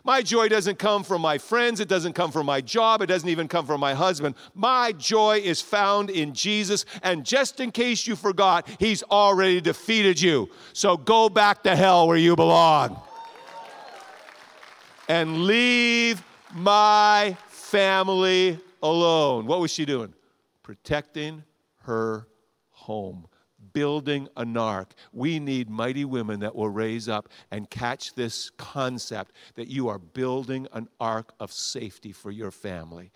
My 0.04 0.22
joy 0.22 0.48
doesn't 0.48 0.78
come 0.78 1.02
from 1.02 1.20
my 1.20 1.38
friends. 1.38 1.80
It 1.80 1.88
doesn't 1.88 2.14
come 2.14 2.30
from 2.30 2.46
my 2.46 2.60
job. 2.60 3.02
It 3.02 3.06
doesn't 3.06 3.28
even 3.28 3.46
come 3.46 3.66
from 3.66 3.80
my 3.80 3.94
husband. 3.94 4.34
My 4.54 4.92
joy 4.92 5.40
is 5.44 5.60
found 5.60 6.08
in 6.10 6.32
Jesus. 6.34 6.86
And 7.02 7.24
just 7.24 7.60
in 7.60 7.70
case 7.70 8.06
you 8.06 8.16
forgot, 8.16 8.66
He's 8.78 9.02
already 9.04 9.60
defeated 9.60 10.20
you. 10.20 10.48
So 10.72 10.96
go 10.96 11.28
back 11.28 11.62
to 11.64 11.76
hell 11.76 12.08
where 12.08 12.16
you 12.16 12.36
belong. 12.36 13.00
And 15.08 15.44
leave 15.44 16.22
my 16.54 17.36
family 17.48 18.58
alone. 18.82 19.46
What 19.46 19.60
was 19.60 19.72
she 19.72 19.84
doing? 19.84 20.12
Protecting 20.62 21.44
her 21.82 22.26
home 22.70 23.26
building 23.72 24.28
an 24.36 24.56
ark. 24.56 24.92
We 25.12 25.38
need 25.38 25.68
mighty 25.70 26.04
women 26.04 26.40
that 26.40 26.54
will 26.54 26.68
raise 26.68 27.08
up 27.08 27.28
and 27.50 27.68
catch 27.70 28.14
this 28.14 28.50
concept 28.50 29.32
that 29.54 29.68
you 29.68 29.88
are 29.88 29.98
building 29.98 30.66
an 30.72 30.88
ark 31.00 31.32
of 31.40 31.52
safety 31.52 32.12
for 32.12 32.30
your 32.30 32.50
family. 32.50 33.10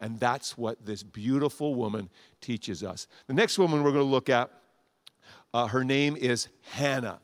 And 0.00 0.18
that's 0.20 0.58
what 0.58 0.84
this 0.84 1.02
beautiful 1.02 1.74
woman 1.74 2.10
teaches 2.40 2.82
us. 2.82 3.06
The 3.26 3.34
next 3.34 3.58
woman 3.58 3.82
we're 3.82 3.92
going 3.92 4.04
to 4.04 4.10
look 4.10 4.28
at, 4.28 4.50
uh, 5.54 5.66
her 5.66 5.84
name 5.84 6.16
is 6.16 6.48
Hannah. 6.70 7.20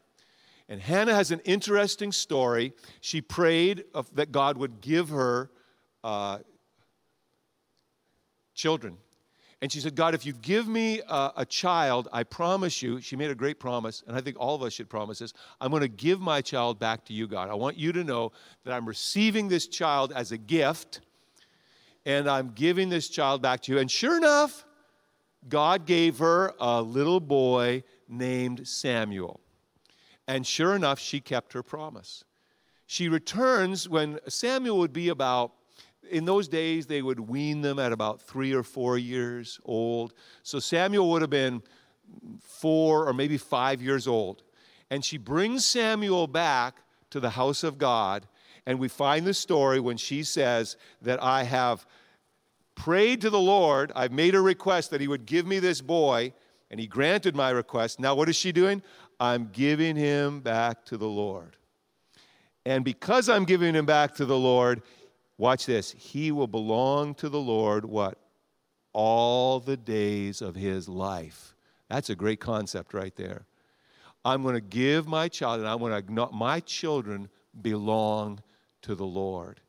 And 0.73 0.81
Hannah 0.81 1.15
has 1.15 1.31
an 1.31 1.41
interesting 1.45 2.13
story. 2.13 2.73
She 3.03 3.21
prayed 3.21 3.85
of, 3.93 4.09
that 4.15 4.33
God 4.33 4.57
would 4.57 4.81
give 4.81 5.11
her 5.11 5.51
uh, 6.03 6.39
children. 8.55 8.97
And 9.61 9.71
she 9.71 9.81
said, 9.81 9.95
God, 9.95 10.15
if 10.15 10.25
you 10.25 10.33
give 10.33 10.67
me 10.67 11.03
a, 11.07 11.33
a, 11.37 11.45
child, 11.45 12.09
I 12.11 12.23
promise 12.23 12.81
you, 12.81 13.03
she 13.03 13.17
made 13.17 13.31
a 13.31 13.35
great 13.35 13.61
promise, 13.61 14.03
and 14.07 14.17
I 14.17 14.23
think 14.23 14.39
all 14.41 14.55
of 14.55 14.63
us 14.63 14.73
should 14.73 14.89
promise 14.89 15.19
this 15.19 15.35
I'm 15.61 15.71
going 15.71 15.83
to 15.83 15.89
give 15.89 16.23
my 16.23 16.41
child 16.41 16.79
back 16.79 17.05
to 17.05 17.13
you, 17.13 17.27
God. 17.27 17.51
I 17.51 17.55
want 17.55 17.77
you 17.77 17.93
to 17.93 18.03
know 18.03 18.33
that 18.65 18.73
I'm 18.73 18.89
receiving 18.89 19.49
this 19.49 19.67
child 19.67 20.11
as 20.17 20.33
a 20.33 20.39
gift, 20.39 21.03
and 22.07 22.27
I'm 22.31 22.53
giving 22.55 22.89
this 22.89 23.11
child 23.11 23.43
back 23.43 23.61
to 23.65 23.73
you. 23.73 23.79
And 23.79 23.91
sure 23.91 24.17
enough, 24.17 24.65
God 25.47 25.85
gave 25.85 26.17
her 26.21 26.55
a 26.59 26.81
little 26.81 27.21
boy 27.21 27.85
named 28.09 28.67
Samuel. 28.67 29.42
And 30.29 30.47
sure 30.47 30.75
enough, 30.75 30.99
she 30.99 31.21
kept 31.21 31.53
her 31.53 31.63
promise. 31.63 32.25
She 32.87 33.09
returns 33.09 33.89
when 33.89 34.19
Samuel 34.29 34.79
would 34.79 34.93
be 34.93 35.09
about 35.09 35.53
in 36.11 36.25
those 36.25 36.49
days, 36.49 36.87
they 36.87 37.01
would 37.01 37.21
wean 37.21 37.63
them 37.63 37.79
at 37.79 37.93
about 37.93 38.21
three 38.21 38.53
or 38.53 38.63
four 38.63 38.99
years 38.99 39.61
old. 39.65 40.13
So 40.43 40.59
Samuel 40.59 41.11
would 41.11 41.23
have 41.23 41.31
been 41.31 41.63
four 42.41 43.09
or 43.09 43.13
maybe 43.13 43.39
five 43.39 43.81
years 43.81 44.07
old. 44.07 44.43
And 44.91 45.05
she 45.05 45.17
brings 45.17 45.65
Samuel 45.65 46.27
back 46.27 46.83
to 47.11 47.21
the 47.21 47.31
house 47.31 47.63
of 47.63 47.79
God. 47.79 48.27
And 48.67 48.79
we 48.79 48.89
find 48.89 49.27
the 49.27 49.35
story 49.35 49.81
when 49.81 49.97
she 49.97 50.23
says 50.23 50.77
that 51.01 51.23
I 51.23 51.45
have 51.45 51.87
prayed 52.75 53.21
to 53.23 53.31
the 53.31 53.41
Lord. 53.41 53.93
I've 53.95 54.13
made 54.13 54.35
a 54.35 54.41
request 54.41 54.91
that 54.91 55.01
he 55.01 55.09
would 55.09 55.27
give 55.27 55.47
me 55.47 55.59
this 55.59 55.81
boy, 55.81 56.33
and 56.71 56.79
he 56.79 56.87
granted 56.87 57.35
my 57.35 57.51
request. 57.51 58.01
Now, 58.01 58.15
what 58.15 58.29
is 58.29 58.37
she 58.37 58.53
doing? 58.53 58.83
I'm 59.23 59.51
giving 59.53 59.97
him 59.97 60.41
back 60.41 60.85
to 60.87 60.97
the 60.97 61.09
Lord. 61.09 61.57
And 62.67 62.85
because 62.85 63.29
I'm 63.29 63.45
giving 63.45 63.75
him 63.75 63.87
back 63.87 64.15
to 64.17 64.25
the 64.25 64.39
Lord, 64.39 64.83
Watch 65.43 65.67
this. 65.67 65.91
He 65.99 66.31
will 66.31 66.47
belong 66.47 67.17
to 67.17 67.29
the 67.29 67.41
Lord 67.41 67.85
what? 67.85 68.17
All 68.93 69.59
the 69.59 69.77
days 69.77 70.41
of 70.41 70.55
his 70.55 70.89
life. 70.89 71.57
That's 71.89 72.11
a 72.11 72.15
great 72.15 72.39
concept 72.39 72.95
right 72.95 73.15
there. 73.17 73.47
I'm 74.25 74.45
going 74.45 74.55
to 74.55 74.61
give 74.61 75.09
my 75.09 75.27
child, 75.29 75.59
and 75.59 75.69
I 75.69 75.75
want 75.75 76.07
to, 76.07 76.29
my 76.33 76.61
children 76.61 77.29
belong 77.61 78.41
to 78.83 78.95
the 78.95 79.05
Lord. 79.05 79.61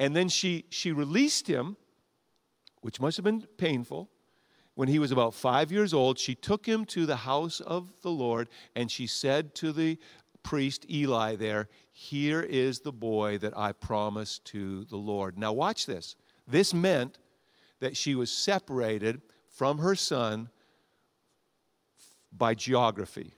And 0.00 0.16
then 0.16 0.28
she, 0.28 0.64
she 0.70 0.90
released 0.90 1.46
him, 1.46 1.76
which 2.80 3.00
must 3.00 3.16
have 3.16 3.24
been 3.24 3.46
painful. 3.58 4.08
When 4.74 4.88
he 4.88 4.98
was 4.98 5.12
about 5.12 5.34
five 5.34 5.70
years 5.70 5.92
old, 5.92 6.18
she 6.18 6.34
took 6.34 6.66
him 6.66 6.84
to 6.86 7.04
the 7.04 7.16
house 7.16 7.60
of 7.60 7.92
the 8.02 8.10
Lord, 8.10 8.48
and 8.74 8.90
she 8.90 9.06
said 9.06 9.54
to 9.56 9.72
the 9.72 9.98
priest 10.42 10.86
Eli 10.90 11.36
there, 11.36 11.68
Here 11.92 12.40
is 12.40 12.80
the 12.80 12.92
boy 12.92 13.38
that 13.38 13.56
I 13.56 13.72
promised 13.72 14.44
to 14.46 14.84
the 14.84 14.96
Lord. 14.96 15.38
Now, 15.38 15.52
watch 15.52 15.86
this. 15.86 16.16
This 16.46 16.72
meant 16.72 17.18
that 17.80 17.96
she 17.96 18.14
was 18.14 18.30
separated 18.30 19.20
from 19.48 19.78
her 19.78 19.94
son 19.94 20.48
by 22.32 22.54
geography. 22.54 23.34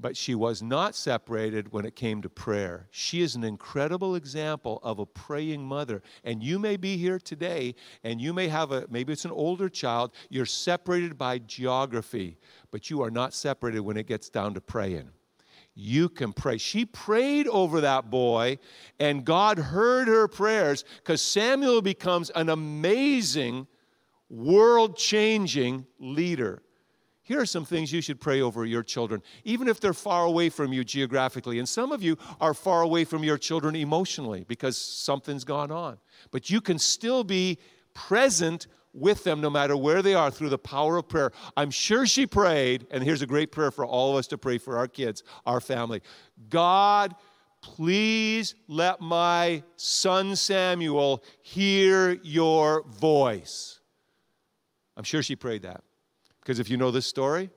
But 0.00 0.16
she 0.16 0.34
was 0.34 0.62
not 0.62 0.94
separated 0.94 1.72
when 1.72 1.84
it 1.84 1.94
came 1.94 2.22
to 2.22 2.30
prayer. 2.30 2.88
She 2.90 3.20
is 3.20 3.34
an 3.34 3.44
incredible 3.44 4.14
example 4.14 4.80
of 4.82 4.98
a 4.98 5.04
praying 5.04 5.62
mother. 5.62 6.02
And 6.24 6.42
you 6.42 6.58
may 6.58 6.78
be 6.78 6.96
here 6.96 7.18
today 7.18 7.74
and 8.02 8.20
you 8.20 8.32
may 8.32 8.48
have 8.48 8.72
a, 8.72 8.86
maybe 8.88 9.12
it's 9.12 9.26
an 9.26 9.30
older 9.30 9.68
child, 9.68 10.12
you're 10.30 10.46
separated 10.46 11.18
by 11.18 11.38
geography, 11.38 12.38
but 12.70 12.88
you 12.88 13.02
are 13.02 13.10
not 13.10 13.34
separated 13.34 13.80
when 13.80 13.98
it 13.98 14.06
gets 14.06 14.30
down 14.30 14.54
to 14.54 14.60
praying 14.60 15.10
you 15.74 16.08
can 16.08 16.32
pray. 16.32 16.58
She 16.58 16.84
prayed 16.84 17.46
over 17.48 17.80
that 17.80 18.10
boy, 18.10 18.58
and 18.98 19.24
God 19.24 19.58
heard 19.58 20.08
her 20.08 20.28
prayers 20.28 20.84
because 20.98 21.22
Samuel 21.22 21.80
becomes 21.80 22.30
an 22.30 22.48
amazing, 22.48 23.66
world 24.28 24.96
changing 24.96 25.86
leader. 25.98 26.62
Here 27.30 27.40
are 27.40 27.46
some 27.46 27.64
things 27.64 27.92
you 27.92 28.00
should 28.00 28.20
pray 28.20 28.40
over 28.40 28.66
your 28.66 28.82
children, 28.82 29.22
even 29.44 29.68
if 29.68 29.78
they're 29.78 29.92
far 29.92 30.24
away 30.24 30.48
from 30.48 30.72
you 30.72 30.82
geographically. 30.82 31.60
And 31.60 31.68
some 31.68 31.92
of 31.92 32.02
you 32.02 32.18
are 32.40 32.52
far 32.52 32.82
away 32.82 33.04
from 33.04 33.22
your 33.22 33.38
children 33.38 33.76
emotionally 33.76 34.44
because 34.48 34.76
something's 34.76 35.44
gone 35.44 35.70
on. 35.70 35.98
But 36.32 36.50
you 36.50 36.60
can 36.60 36.76
still 36.76 37.22
be 37.22 37.58
present 37.94 38.66
with 38.92 39.22
them 39.22 39.40
no 39.40 39.48
matter 39.48 39.76
where 39.76 40.02
they 40.02 40.12
are 40.12 40.32
through 40.32 40.48
the 40.48 40.58
power 40.58 40.96
of 40.96 41.08
prayer. 41.08 41.30
I'm 41.56 41.70
sure 41.70 42.04
she 42.04 42.26
prayed, 42.26 42.88
and 42.90 43.04
here's 43.04 43.22
a 43.22 43.28
great 43.28 43.52
prayer 43.52 43.70
for 43.70 43.86
all 43.86 44.10
of 44.10 44.16
us 44.16 44.26
to 44.26 44.36
pray 44.36 44.58
for 44.58 44.76
our 44.76 44.88
kids, 44.88 45.22
our 45.46 45.60
family. 45.60 46.02
God, 46.48 47.14
please 47.62 48.56
let 48.66 49.00
my 49.00 49.62
son 49.76 50.34
Samuel 50.34 51.22
hear 51.42 52.18
your 52.24 52.82
voice. 52.88 53.78
I'm 54.96 55.04
sure 55.04 55.22
she 55.22 55.36
prayed 55.36 55.62
that. 55.62 55.84
Because 56.40 56.58
if 56.58 56.70
you 56.70 56.76
know 56.76 56.90
this 56.90 57.06
story, 57.06 57.50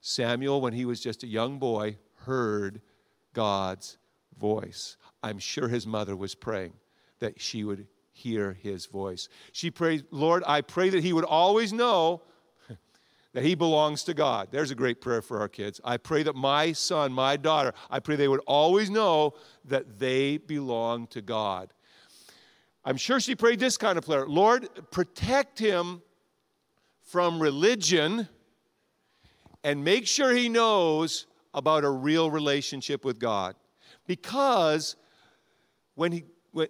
Samuel, 0.00 0.60
when 0.60 0.72
he 0.72 0.84
was 0.84 1.00
just 1.00 1.22
a 1.22 1.26
young 1.26 1.58
boy, 1.58 1.96
heard 2.24 2.80
God's 3.32 3.98
voice. 4.38 4.96
I'm 5.22 5.38
sure 5.38 5.68
his 5.68 5.86
mother 5.86 6.16
was 6.16 6.34
praying 6.34 6.72
that 7.20 7.40
she 7.40 7.64
would 7.64 7.86
hear 8.12 8.52
his 8.52 8.86
voice. 8.86 9.28
She 9.52 9.70
prayed, 9.70 10.04
Lord, 10.10 10.42
I 10.46 10.60
pray 10.60 10.90
that 10.90 11.02
he 11.02 11.12
would 11.12 11.24
always 11.24 11.72
know 11.72 12.22
that 13.32 13.44
he 13.44 13.54
belongs 13.54 14.04
to 14.04 14.14
God. 14.14 14.48
There's 14.50 14.70
a 14.70 14.74
great 14.74 15.00
prayer 15.00 15.22
for 15.22 15.40
our 15.40 15.48
kids. 15.48 15.80
I 15.84 15.96
pray 15.96 16.22
that 16.24 16.34
my 16.34 16.72
son, 16.72 17.12
my 17.12 17.36
daughter, 17.36 17.72
I 17.90 18.00
pray 18.00 18.16
they 18.16 18.28
would 18.28 18.42
always 18.46 18.90
know 18.90 19.34
that 19.66 19.98
they 19.98 20.38
belong 20.38 21.06
to 21.08 21.22
God. 21.22 21.72
I'm 22.84 22.96
sure 22.96 23.20
she 23.20 23.36
prayed 23.36 23.60
this 23.60 23.76
kind 23.76 23.96
of 23.96 24.04
prayer 24.04 24.26
Lord, 24.26 24.68
protect 24.90 25.58
him 25.58 26.02
from 27.02 27.40
religion 27.40 28.28
and 29.64 29.84
make 29.84 30.06
sure 30.06 30.32
he 30.32 30.48
knows 30.48 31.26
about 31.54 31.84
a 31.84 31.90
real 31.90 32.30
relationship 32.30 33.04
with 33.04 33.18
God. 33.18 33.54
Because 34.06 34.96
when, 35.94 36.12
he, 36.12 36.24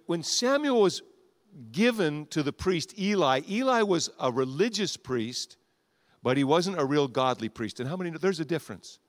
when 0.05 0.23
Samuel 0.23 0.81
was 0.81 1.01
given 1.71 2.25
to 2.27 2.43
the 2.43 2.53
priest 2.53 2.97
Eli. 2.99 3.41
Eli 3.49 3.81
was 3.81 4.09
a 4.19 4.31
religious 4.31 4.97
priest, 4.97 5.57
but 6.21 6.37
he 6.37 6.43
wasn't 6.43 6.79
a 6.79 6.85
real 6.85 7.07
godly 7.07 7.49
priest. 7.49 7.79
And 7.79 7.89
how 7.89 7.95
many 7.95 8.09
know 8.09 8.17
there's 8.17 8.39
a 8.39 8.45
difference? 8.45 8.99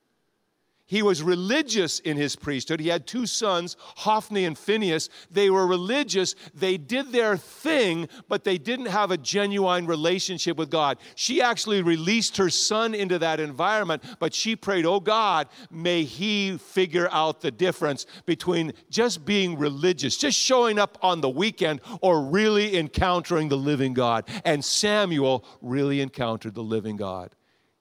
He 0.86 1.02
was 1.02 1.22
religious 1.22 1.98
in 2.00 2.18
his 2.18 2.36
priesthood. 2.36 2.78
He 2.78 2.88
had 2.88 3.06
two 3.06 3.24
sons, 3.24 3.76
Hophni 3.78 4.44
and 4.44 4.56
Phineas. 4.56 5.08
They 5.30 5.48
were 5.48 5.66
religious. 5.66 6.34
They 6.52 6.76
did 6.76 7.10
their 7.10 7.38
thing, 7.38 8.06
but 8.28 8.44
they 8.44 8.58
didn't 8.58 8.86
have 8.86 9.10
a 9.10 9.16
genuine 9.16 9.86
relationship 9.86 10.58
with 10.58 10.68
God. 10.68 10.98
She 11.14 11.40
actually 11.40 11.80
released 11.80 12.36
her 12.36 12.50
son 12.50 12.94
into 12.94 13.18
that 13.20 13.40
environment, 13.40 14.02
but 14.18 14.34
she 14.34 14.56
prayed, 14.56 14.84
Oh 14.84 15.00
God, 15.00 15.48
may 15.70 16.04
he 16.04 16.58
figure 16.58 17.08
out 17.10 17.40
the 17.40 17.50
difference 17.50 18.04
between 18.26 18.74
just 18.90 19.24
being 19.24 19.58
religious, 19.58 20.18
just 20.18 20.38
showing 20.38 20.78
up 20.78 20.98
on 21.00 21.22
the 21.22 21.30
weekend, 21.30 21.80
or 22.02 22.22
really 22.22 22.76
encountering 22.76 23.48
the 23.48 23.56
living 23.56 23.94
God. 23.94 24.28
And 24.44 24.62
Samuel 24.62 25.46
really 25.62 26.02
encountered 26.02 26.54
the 26.54 26.62
living 26.62 26.96
God. 26.96 27.34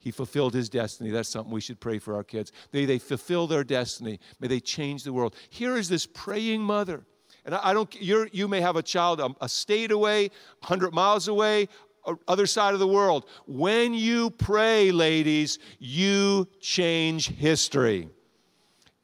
He 0.03 0.11
fulfilled 0.11 0.53
his 0.53 0.67
destiny. 0.67 1.11
That's 1.11 1.29
something 1.29 1.53
we 1.53 1.61
should 1.61 1.79
pray 1.79 1.97
for 1.97 2.13
our 2.13 2.25
kids. 2.25 2.51
May 2.73 2.83
they 2.83 2.99
fulfill 2.99 3.47
their 3.47 3.63
destiny. 3.63 4.19
May 4.41 4.49
they 4.49 4.59
change 4.59 5.05
the 5.05 5.13
world. 5.13 5.33
Here 5.49 5.77
is 5.77 5.87
this 5.87 6.05
praying 6.05 6.61
mother. 6.61 7.05
And 7.45 7.55
I, 7.55 7.73
don't, 7.73 7.89
you're, 8.01 8.27
you 8.33 8.49
may 8.49 8.59
have 8.59 8.75
a 8.75 8.83
child 8.83 9.21
a, 9.21 9.29
a 9.39 9.47
state 9.47 9.91
away, 9.91 10.23
100 10.59 10.93
miles 10.93 11.29
away, 11.29 11.69
uh, 12.05 12.15
other 12.27 12.45
side 12.45 12.73
of 12.73 12.81
the 12.81 12.87
world. 12.87 13.29
When 13.47 13.93
you 13.93 14.29
pray, 14.29 14.91
ladies, 14.91 15.57
you 15.79 16.49
change 16.59 17.29
history. 17.29 18.09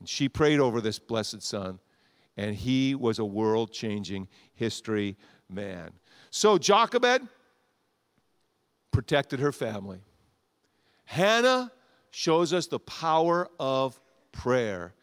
And 0.02 0.10
she 0.10 0.28
prayed 0.28 0.60
over 0.60 0.82
this 0.82 1.00
blessed 1.00 1.42
son, 1.42 1.80
and 2.36 2.54
he 2.54 2.94
was 2.94 3.20
a 3.20 3.26
world 3.26 3.72
changing 3.72 4.28
history 4.54 5.16
man. 5.50 5.92
So 6.30 6.58
Jochebed 6.58 7.26
protected 8.92 9.40
her 9.40 9.54
family. 9.54 10.02
Hannah 11.10 11.72
shows 12.12 12.54
us 12.54 12.68
the 12.68 12.78
power 12.78 13.50
of 13.60 14.00
prayer. 14.32 14.94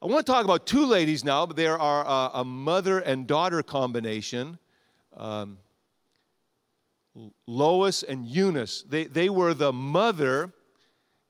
I 0.00 0.06
want 0.06 0.24
to 0.24 0.32
talk 0.32 0.46
about 0.46 0.66
two 0.66 0.86
ladies 0.86 1.22
now, 1.22 1.44
but 1.44 1.54
there 1.54 1.78
are 1.78 2.02
a, 2.06 2.40
a 2.40 2.44
mother 2.46 3.00
and 3.00 3.26
daughter 3.26 3.62
combination. 3.62 4.58
Um, 5.14 5.58
Lois 7.46 8.02
and 8.04 8.24
Eunice, 8.24 8.84
they, 8.88 9.04
they 9.04 9.28
were 9.28 9.52
the 9.52 9.70
mother 9.70 10.54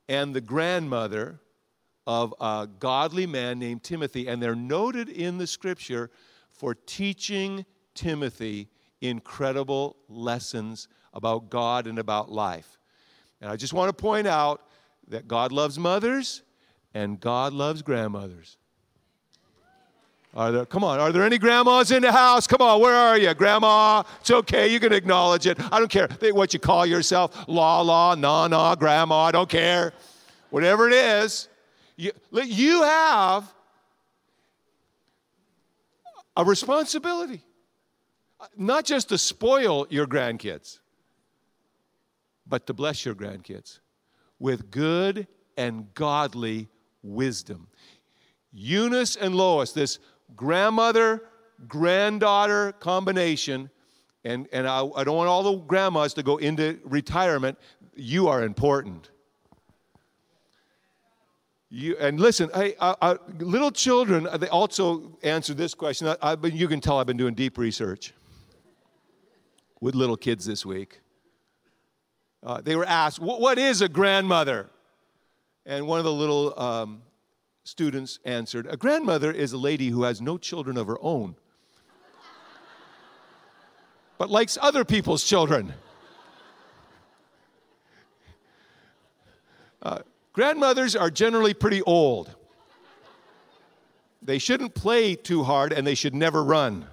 and 0.09 0.33
the 0.33 0.40
grandmother 0.40 1.40
of 2.07 2.33
a 2.40 2.69
godly 2.78 3.26
man 3.26 3.59
named 3.59 3.83
Timothy, 3.83 4.28
and 4.28 4.40
they're 4.40 4.55
noted 4.55 5.09
in 5.09 5.38
the 5.38 5.47
scripture 5.49 6.09
for 6.52 6.73
teaching 6.73 7.67
Timothy 7.97 8.69
incredible 9.00 9.97
lessons 10.09 10.87
about 11.12 11.50
God 11.50 11.88
and 11.88 11.99
about 11.99 12.31
life. 12.31 12.77
And 13.40 13.50
I 13.50 13.57
just 13.57 13.73
want 13.73 13.88
to 13.88 13.92
point 13.92 14.26
out 14.26 14.62
that 15.09 15.28
God 15.28 15.52
loves 15.52 15.78
mothers 15.78 16.42
and 16.95 17.21
God 17.21 17.52
loves 17.52 17.83
grandmothers. 17.83 18.57
Are 20.35 20.52
there, 20.52 20.66
come 20.66 20.85
on, 20.85 21.00
are 21.00 21.11
there 21.11 21.25
any 21.25 21.38
grandmas 21.38 21.90
in 21.90 22.02
the 22.02 22.12
house? 22.12 22.47
Come 22.47 22.61
on, 22.61 22.80
where 22.80 22.95
are 22.95 23.16
you? 23.16 23.33
Grandma, 23.35 24.02
it's 24.21 24.30
okay, 24.30 24.68
you 24.68 24.78
can 24.78 24.92
acknowledge 24.92 25.47
it. 25.47 25.59
I 25.73 25.78
don't 25.78 25.90
care 25.90 26.09
what 26.33 26.52
you 26.52 26.61
call 26.61 26.85
yourself, 26.85 27.45
la 27.49 27.80
la, 27.80 28.14
na 28.14 28.47
na, 28.47 28.75
grandma, 28.75 29.25
I 29.25 29.33
don't 29.33 29.49
care. 29.49 29.92
Whatever 30.50 30.88
it 30.88 30.95
is, 30.95 31.49
you, 31.97 32.12
you 32.30 32.83
have 32.83 33.52
a 36.37 36.45
responsibility. 36.45 37.42
Not 38.57 38.85
just 38.85 39.09
to 39.09 39.18
spoil 39.18 39.87
your 39.90 40.07
grandkids, 40.07 40.78
but 42.49 42.67
to 42.67 42.75
bless 42.75 43.05
your 43.05 43.14
grandkids 43.14 43.81
with 44.38 44.71
good 44.71 45.26
and 45.57 45.93
godly 45.95 46.69
wisdom. 47.02 47.69
Eunice 48.52 49.17
and 49.17 49.35
Lois, 49.35 49.73
this 49.73 49.99
grandmother 50.35 51.23
granddaughter 51.67 52.73
combination, 52.73 53.71
and, 54.25 54.47
and 54.52 54.67
I, 54.69 54.87
I 54.97 55.05
don't 55.05 55.17
want 55.17 55.28
all 55.28 55.43
the 55.43 55.57
grandmas 55.57 56.14
to 56.14 56.23
go 56.23 56.37
into 56.37 56.78
retirement. 56.85 57.59
You 57.95 58.28
are 58.28 58.43
important. 58.43 59.11
You, 61.71 61.97
and 61.99 62.19
listen, 62.19 62.49
hey, 62.55 62.76
uh, 62.78 62.95
uh, 63.00 63.17
little 63.40 63.71
children, 63.71 64.26
uh, 64.26 64.38
they 64.38 64.49
also 64.49 65.19
answer 65.23 65.52
this 65.52 65.75
question. 65.75 66.09
I, 66.09 66.17
I, 66.23 66.47
you 66.47 66.67
can 66.67 66.81
tell 66.81 66.99
I've 66.99 67.07
been 67.07 67.19
doing 67.19 67.35
deep 67.35 67.59
research 67.59 68.14
with 69.81 69.95
little 69.95 70.17
kids 70.17 70.47
this 70.47 70.64
week. 70.64 71.00
Uh, 72.42 72.61
they 72.61 72.76
were 72.76 72.85
asked, 72.85 73.18
What 73.18 73.59
is 73.59 73.83
a 73.83 73.88
grandmother? 73.88 74.71
And 75.66 75.87
one 75.87 75.99
of 75.99 76.04
the 76.04 76.12
little 76.12 76.59
um, 76.59 77.02
students 77.64 78.18
answered, 78.25 78.66
A 78.71 78.76
grandmother 78.76 79.30
is 79.30 79.52
a 79.52 79.59
lady 79.59 79.88
who 79.88 80.04
has 80.04 80.21
no 80.21 80.38
children 80.38 80.76
of 80.76 80.87
her 80.87 80.99
own, 81.00 81.35
but 84.16 84.30
likes 84.30 84.57
other 84.61 84.85
people's 84.85 85.25
children. 85.25 85.75
Uh, 89.83 89.99
grandmothers 90.33 90.97
are 90.97 91.11
generally 91.11 91.54
pretty 91.54 91.83
old. 91.83 92.34
They 94.23 94.39
shouldn't 94.39 94.75
play 94.75 95.15
too 95.15 95.45
hard 95.45 95.73
and 95.73 95.86
they 95.86 95.95
should 95.95 96.15
never 96.15 96.43
run. 96.43 96.86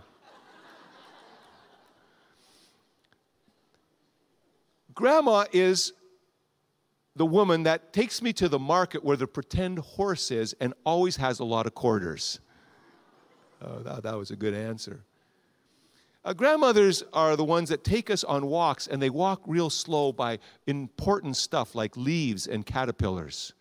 Grandma 4.95 5.43
is 5.51 5.91
the 7.17 7.25
woman 7.25 7.63
that 7.63 7.93
takes 7.93 8.21
me 8.21 8.31
to 8.33 8.49
the 8.49 8.59
market 8.59 9.03
where 9.03 9.17
the 9.17 9.27
pretend 9.27 9.79
horse 9.79 10.31
is 10.31 10.55
and 10.59 10.73
always 10.85 11.17
has 11.17 11.39
a 11.39 11.45
lot 11.45 11.65
of 11.65 11.75
quarters. 11.75 12.39
Oh, 13.61 13.79
that, 13.79 14.03
that 14.03 14.17
was 14.17 14.31
a 14.31 14.35
good 14.35 14.53
answer. 14.53 15.03
Uh, 16.23 16.33
grandmothers 16.33 17.03
are 17.13 17.35
the 17.35 17.43
ones 17.43 17.69
that 17.69 17.83
take 17.83 18.09
us 18.09 18.23
on 18.23 18.47
walks 18.47 18.87
and 18.87 19.01
they 19.01 19.09
walk 19.09 19.41
real 19.45 19.69
slow 19.69 20.11
by 20.11 20.39
important 20.65 21.37
stuff 21.37 21.75
like 21.75 21.95
leaves 21.95 22.47
and 22.47 22.65
caterpillars. 22.65 23.53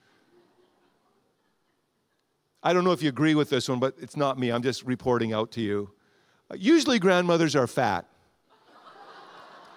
I 2.63 2.73
don't 2.73 2.85
know 2.85 2.93
if 2.93 3.03
you 3.03 3.11
agree 3.11 3.35
with 3.35 3.51
this 3.51 3.69
one, 3.69 3.79
but 3.79 3.95
it's 4.01 4.17
not 4.17 4.39
me. 4.39 4.51
I'm 4.51 4.63
just 4.63 4.85
reporting 4.85 5.33
out 5.33 5.53
to 5.53 5.61
you. 5.61 5.91
Uh, 6.51 6.57
usually, 6.59 6.99
grandmothers 6.99 7.55
are 7.55 7.67
fat. 7.67 8.07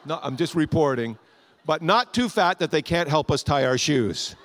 no, 0.05 0.19
I'm 0.23 0.37
just 0.37 0.55
reporting 0.55 1.17
but 1.67 1.81
not 1.81 2.13
too 2.13 2.29
fat 2.29 2.59
that 2.59 2.71
they 2.71 2.81
can't 2.81 3.09
help 3.09 3.29
us 3.29 3.43
tie 3.43 3.65
our 3.65 3.77
shoes. 3.77 4.35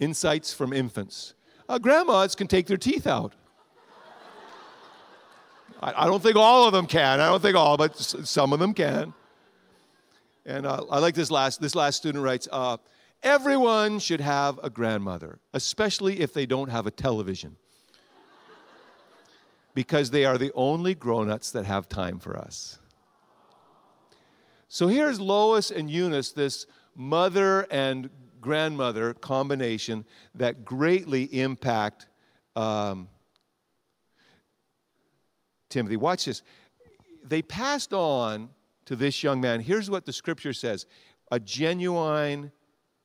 Insights 0.00 0.52
from 0.52 0.72
infants. 0.72 1.34
Uh, 1.68 1.78
grandmas 1.78 2.34
can 2.34 2.48
take 2.48 2.66
their 2.66 2.76
teeth 2.76 3.06
out. 3.06 3.34
I, 5.80 6.04
I, 6.04 6.06
don't 6.06 6.20
think 6.20 6.34
all 6.34 6.66
of 6.66 6.72
them 6.72 6.86
can. 6.86 7.20
I 7.20 7.28
don't 7.28 7.40
think 7.40 7.56
all, 7.56 7.76
but 7.76 7.92
s- 7.92 8.16
some 8.24 8.52
of 8.52 8.58
them 8.58 8.74
can. 8.74 9.14
And 10.44 10.66
uh, 10.66 10.84
I 10.90 10.98
like 10.98 11.14
this 11.14 11.30
last. 11.30 11.60
This 11.60 11.74
last 11.74 11.96
student 11.96 12.24
writes, 12.24 12.48
uh, 12.50 12.78
"Everyone 13.22 13.98
should 13.98 14.20
have 14.20 14.58
a 14.62 14.70
grandmother, 14.70 15.38
especially 15.52 16.20
if 16.20 16.32
they 16.32 16.44
don't 16.44 16.70
have 16.70 16.86
a 16.86 16.90
television." 16.90 17.56
Because 19.74 20.10
they 20.10 20.24
are 20.24 20.38
the 20.38 20.52
only 20.54 20.94
grown-ups 20.94 21.50
that 21.52 21.64
have 21.64 21.88
time 21.88 22.18
for 22.18 22.36
us. 22.36 22.78
So 24.68 24.88
here's 24.88 25.20
Lois 25.20 25.70
and 25.70 25.90
Eunice, 25.90 26.32
this 26.32 26.66
mother 26.94 27.66
and 27.70 28.10
grandmother 28.40 29.14
combination 29.14 30.04
that 30.34 30.64
greatly 30.64 31.24
impact 31.24 32.06
um, 32.56 33.08
Timothy. 35.68 35.96
Watch 35.96 36.24
this. 36.24 36.42
They 37.24 37.42
passed 37.42 37.92
on 37.92 38.50
to 38.86 38.96
this 38.96 39.22
young 39.22 39.40
man. 39.40 39.60
Here's 39.60 39.90
what 39.90 40.04
the 40.04 40.12
scripture 40.12 40.52
says 40.52 40.86
a 41.30 41.38
genuine 41.38 42.50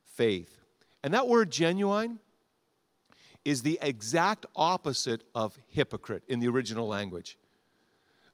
faith. 0.04 0.64
And 1.04 1.14
that 1.14 1.28
word 1.28 1.50
genuine 1.50 2.18
is 3.46 3.62
the 3.62 3.78
exact 3.80 4.44
opposite 4.56 5.22
of 5.32 5.56
hypocrite 5.68 6.24
in 6.26 6.40
the 6.40 6.48
original 6.48 6.88
language. 6.88 7.38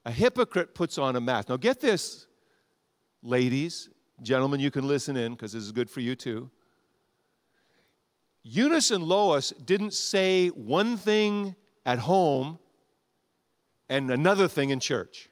A 0.05 0.11
hypocrite 0.11 0.73
puts 0.73 0.97
on 0.97 1.15
a 1.15 1.21
mask. 1.21 1.49
Now, 1.49 1.57
get 1.57 1.79
this, 1.79 2.25
ladies, 3.21 3.89
gentlemen, 4.23 4.59
you 4.59 4.71
can 4.71 4.87
listen 4.87 5.15
in 5.15 5.33
because 5.33 5.53
this 5.53 5.61
is 5.61 5.71
good 5.71 5.87
for 5.87 5.99
you 5.99 6.15
too. 6.15 6.49
Eunice 8.41 8.89
and 8.89 9.03
Lois 9.03 9.51
didn't 9.51 9.93
say 9.93 10.47
one 10.47 10.97
thing 10.97 11.55
at 11.85 11.99
home 11.99 12.57
and 13.89 14.09
another 14.09 14.47
thing 14.47 14.71
in 14.71 14.79
church. 14.79 15.29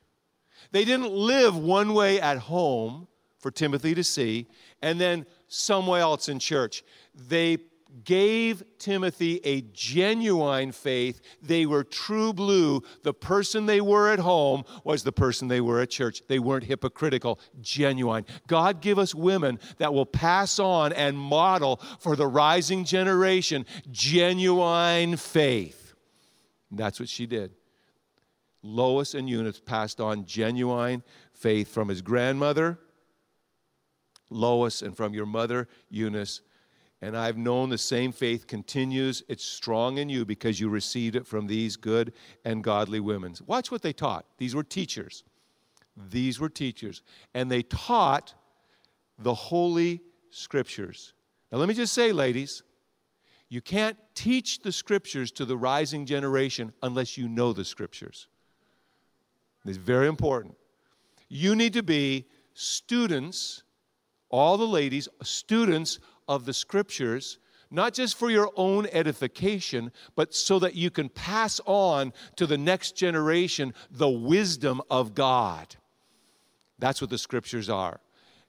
They 0.72 0.86
didn't 0.86 1.12
live 1.12 1.58
one 1.58 1.96
way 1.96 2.22
at 2.22 2.38
home 2.38 3.08
for 3.40 3.50
Timothy 3.50 3.96
to 3.96 4.04
see 4.04 4.48
and 4.84 5.02
then 5.02 5.26
somewhere 5.48 6.02
else 6.02 6.30
in 6.30 6.38
church. 6.38 6.84
They 7.16 7.58
gave 8.04 8.64
Timothy 8.78 9.40
a 9.44 9.62
genuine 9.74 10.72
faith. 10.72 11.22
They 11.42 11.66
were 11.66 11.84
true 11.84 12.34
blue. 12.34 12.82
The 13.04 13.14
person 13.14 13.66
they 13.66 13.82
were 13.82 14.12
at 14.12 14.20
home 14.20 14.64
was 14.84 15.04
the 15.04 15.12
person 15.12 15.48
they 15.48 15.62
were 15.62 15.82
at 15.82 15.90
church. 15.90 16.22
They 16.28 16.40
weren't 16.40 16.66
hypocritical, 16.66 17.40
genuine. 17.62 18.26
God 18.48 18.82
give 18.82 18.98
us 18.98 19.14
women 19.14 19.60
that 19.78 19.94
will 19.94 20.06
pass 20.06 20.60
on 20.60 20.94
and 20.94 21.18
model 21.18 21.78
for 22.00 22.16
the 22.16 22.28
rising 22.28 22.86
generation 22.86 23.66
genuine 23.90 25.18
faith. 25.18 25.94
that's 26.72 27.00
what 27.00 27.10
she 27.10 27.26
did. 27.26 27.52
Lois 28.64 29.16
and 29.16 29.28
Eunice 29.30 29.60
passed 29.60 30.00
on 30.00 30.26
genuine 30.26 31.04
faith 31.34 31.68
from 31.68 31.88
his 31.88 32.02
grandmother, 32.02 32.80
Lois, 34.30 34.82
and 34.82 34.96
from 34.96 35.14
your 35.14 35.26
mother, 35.26 35.68
Eunice 35.90 36.42
and 37.02 37.18
I've 37.18 37.38
known 37.38 37.70
the 37.70 37.78
same 37.78 38.12
faith 38.12 38.46
continues. 38.46 39.24
It's 39.28 39.44
strong 39.44 39.98
in 39.98 40.08
you 40.08 40.24
because 40.24 40.60
you 40.60 40.70
received 40.70 41.16
it 41.16 41.26
from 41.26 41.48
these 41.48 41.76
good 41.76 42.14
and 42.46 42.64
godly 42.64 43.00
women. 43.00 43.34
Watch 43.48 43.72
what 43.72 43.82
they 43.82 43.94
taught. 43.94 44.26
These 44.38 44.54
were 44.54 44.64
teachers. 44.64 45.24
These 46.10 46.40
were 46.40 46.50
teachers. 46.50 47.02
And 47.34 47.50
they 47.50 47.64
taught 47.64 48.36
the 49.18 49.34
Holy 49.34 50.02
Scriptures. 50.30 51.14
Now, 51.52 51.58
let 51.58 51.68
me 51.68 51.74
just 51.74 51.94
say, 51.94 52.12
ladies, 52.12 52.64
You 53.52 53.60
can't 53.60 53.98
teach 54.16 54.60
the 54.60 54.72
scriptures 54.72 55.30
to 55.34 55.44
the 55.44 55.58
rising 55.58 56.06
generation 56.06 56.72
unless 56.82 57.18
you 57.18 57.28
know 57.28 57.52
the 57.52 57.66
scriptures. 57.66 58.30
It's 59.66 59.76
very 59.76 60.08
important. 60.08 60.56
You 61.28 61.54
need 61.54 61.74
to 61.74 61.84
be 61.84 62.28
students, 62.54 63.64
all 64.30 64.56
the 64.58 64.66
ladies, 64.66 65.10
students 65.22 66.00
of 66.28 66.46
the 66.46 66.54
scriptures, 66.54 67.40
not 67.70 67.94
just 67.94 68.18
for 68.18 68.30
your 68.30 68.52
own 68.56 68.88
edification, 68.92 69.92
but 70.16 70.34
so 70.34 70.60
that 70.60 70.76
you 70.76 70.90
can 70.90 71.10
pass 71.10 71.62
on 71.66 72.14
to 72.36 72.46
the 72.46 72.58
next 72.58 72.96
generation 72.96 73.74
the 73.90 74.10
wisdom 74.10 74.82
of 74.90 75.16
God. 75.16 75.76
That's 76.80 77.00
what 77.00 77.10
the 77.10 77.18
scriptures 77.18 77.70
are. 77.70 78.00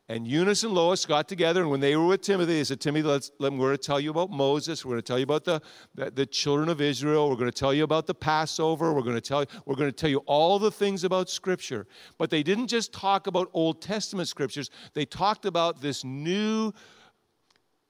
And 0.09 0.27
Eunice 0.27 0.65
and 0.65 0.75
Lois 0.75 1.07
got 1.07 1.29
together, 1.29 1.63
and 1.63 1.71
when 1.71 1.81
they 1.81 1.97
were 1.97 2.07
with 2.07 2.23
Timothy, 2.23 2.55
they 2.55 2.65
said, 2.65 2.81
Timothy, 2.81 3.07
let's, 3.07 3.31
let, 3.39 3.53
we're 3.53 3.69
going 3.69 3.77
to 3.77 3.83
tell 3.83 4.01
you 4.01 4.11
about 4.11 4.31
Moses. 4.31 4.85
We're 4.85 4.91
going 4.91 5.03
to 5.03 5.07
tell 5.07 5.19
you 5.19 5.23
about 5.23 5.45
the, 5.45 5.63
the, 5.95 6.11
the 6.11 6.27
children 6.27 6.69
of 6.69 6.81
Israel. 6.81 7.31
We're 7.31 7.37
going 7.37 7.51
to 7.51 7.57
tell 7.57 7.73
you 7.73 7.85
about 7.85 8.07
the 8.07 8.15
Passover. 8.15 8.93
We're 8.93 9.03
going, 9.03 9.15
to 9.15 9.21
tell, 9.21 9.45
we're 9.65 9.77
going 9.77 9.89
to 9.89 9.97
tell 9.97 10.11
you 10.11 10.19
all 10.27 10.59
the 10.59 10.73
things 10.73 11.05
about 11.05 11.31
Scripture. 11.31 11.87
But 12.19 12.31
they 12.31 12.43
didn't 12.43 12.67
just 12.67 12.93
talk 12.93 13.29
about 13.29 13.49
Old 13.53 13.81
Testament 13.81 14.29
Scriptures, 14.29 14.71
they 14.93 15.05
talked 15.05 15.47
about 15.47 15.81
this 15.81 16.05
new 16.05 16.73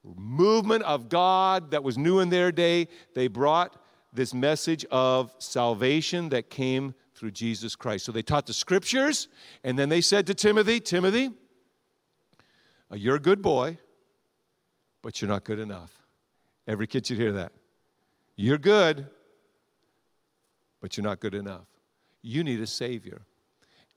movement 0.03 0.83
of 0.83 1.09
God 1.09 1.71
that 1.71 1.83
was 1.83 1.97
new 1.97 2.19
in 2.19 2.29
their 2.29 2.51
day. 2.51 2.87
They 3.15 3.27
brought 3.27 3.81
this 4.11 4.33
message 4.33 4.85
of 4.91 5.33
salvation 5.39 6.29
that 6.29 6.49
came 6.49 6.93
through 7.15 7.31
Jesus 7.31 7.75
Christ. 7.75 8.05
So 8.05 8.11
they 8.11 8.21
taught 8.21 8.45
the 8.45 8.53
Scriptures, 8.53 9.27
and 9.63 9.77
then 9.77 9.89
they 9.89 10.01
said 10.01 10.27
to 10.27 10.33
Timothy, 10.33 10.79
Timothy, 10.79 11.31
uh, 12.91 12.95
you're 12.95 13.15
a 13.15 13.19
good 13.19 13.41
boy, 13.41 13.77
but 15.01 15.21
you're 15.21 15.29
not 15.29 15.43
good 15.43 15.59
enough. 15.59 15.91
Every 16.67 16.87
kid 16.87 17.05
should 17.05 17.17
hear 17.17 17.33
that. 17.33 17.51
You're 18.35 18.57
good, 18.57 19.07
but 20.81 20.97
you're 20.97 21.03
not 21.03 21.19
good 21.19 21.35
enough. 21.35 21.67
You 22.21 22.43
need 22.43 22.61
a 22.61 22.67
Savior. 22.67 23.21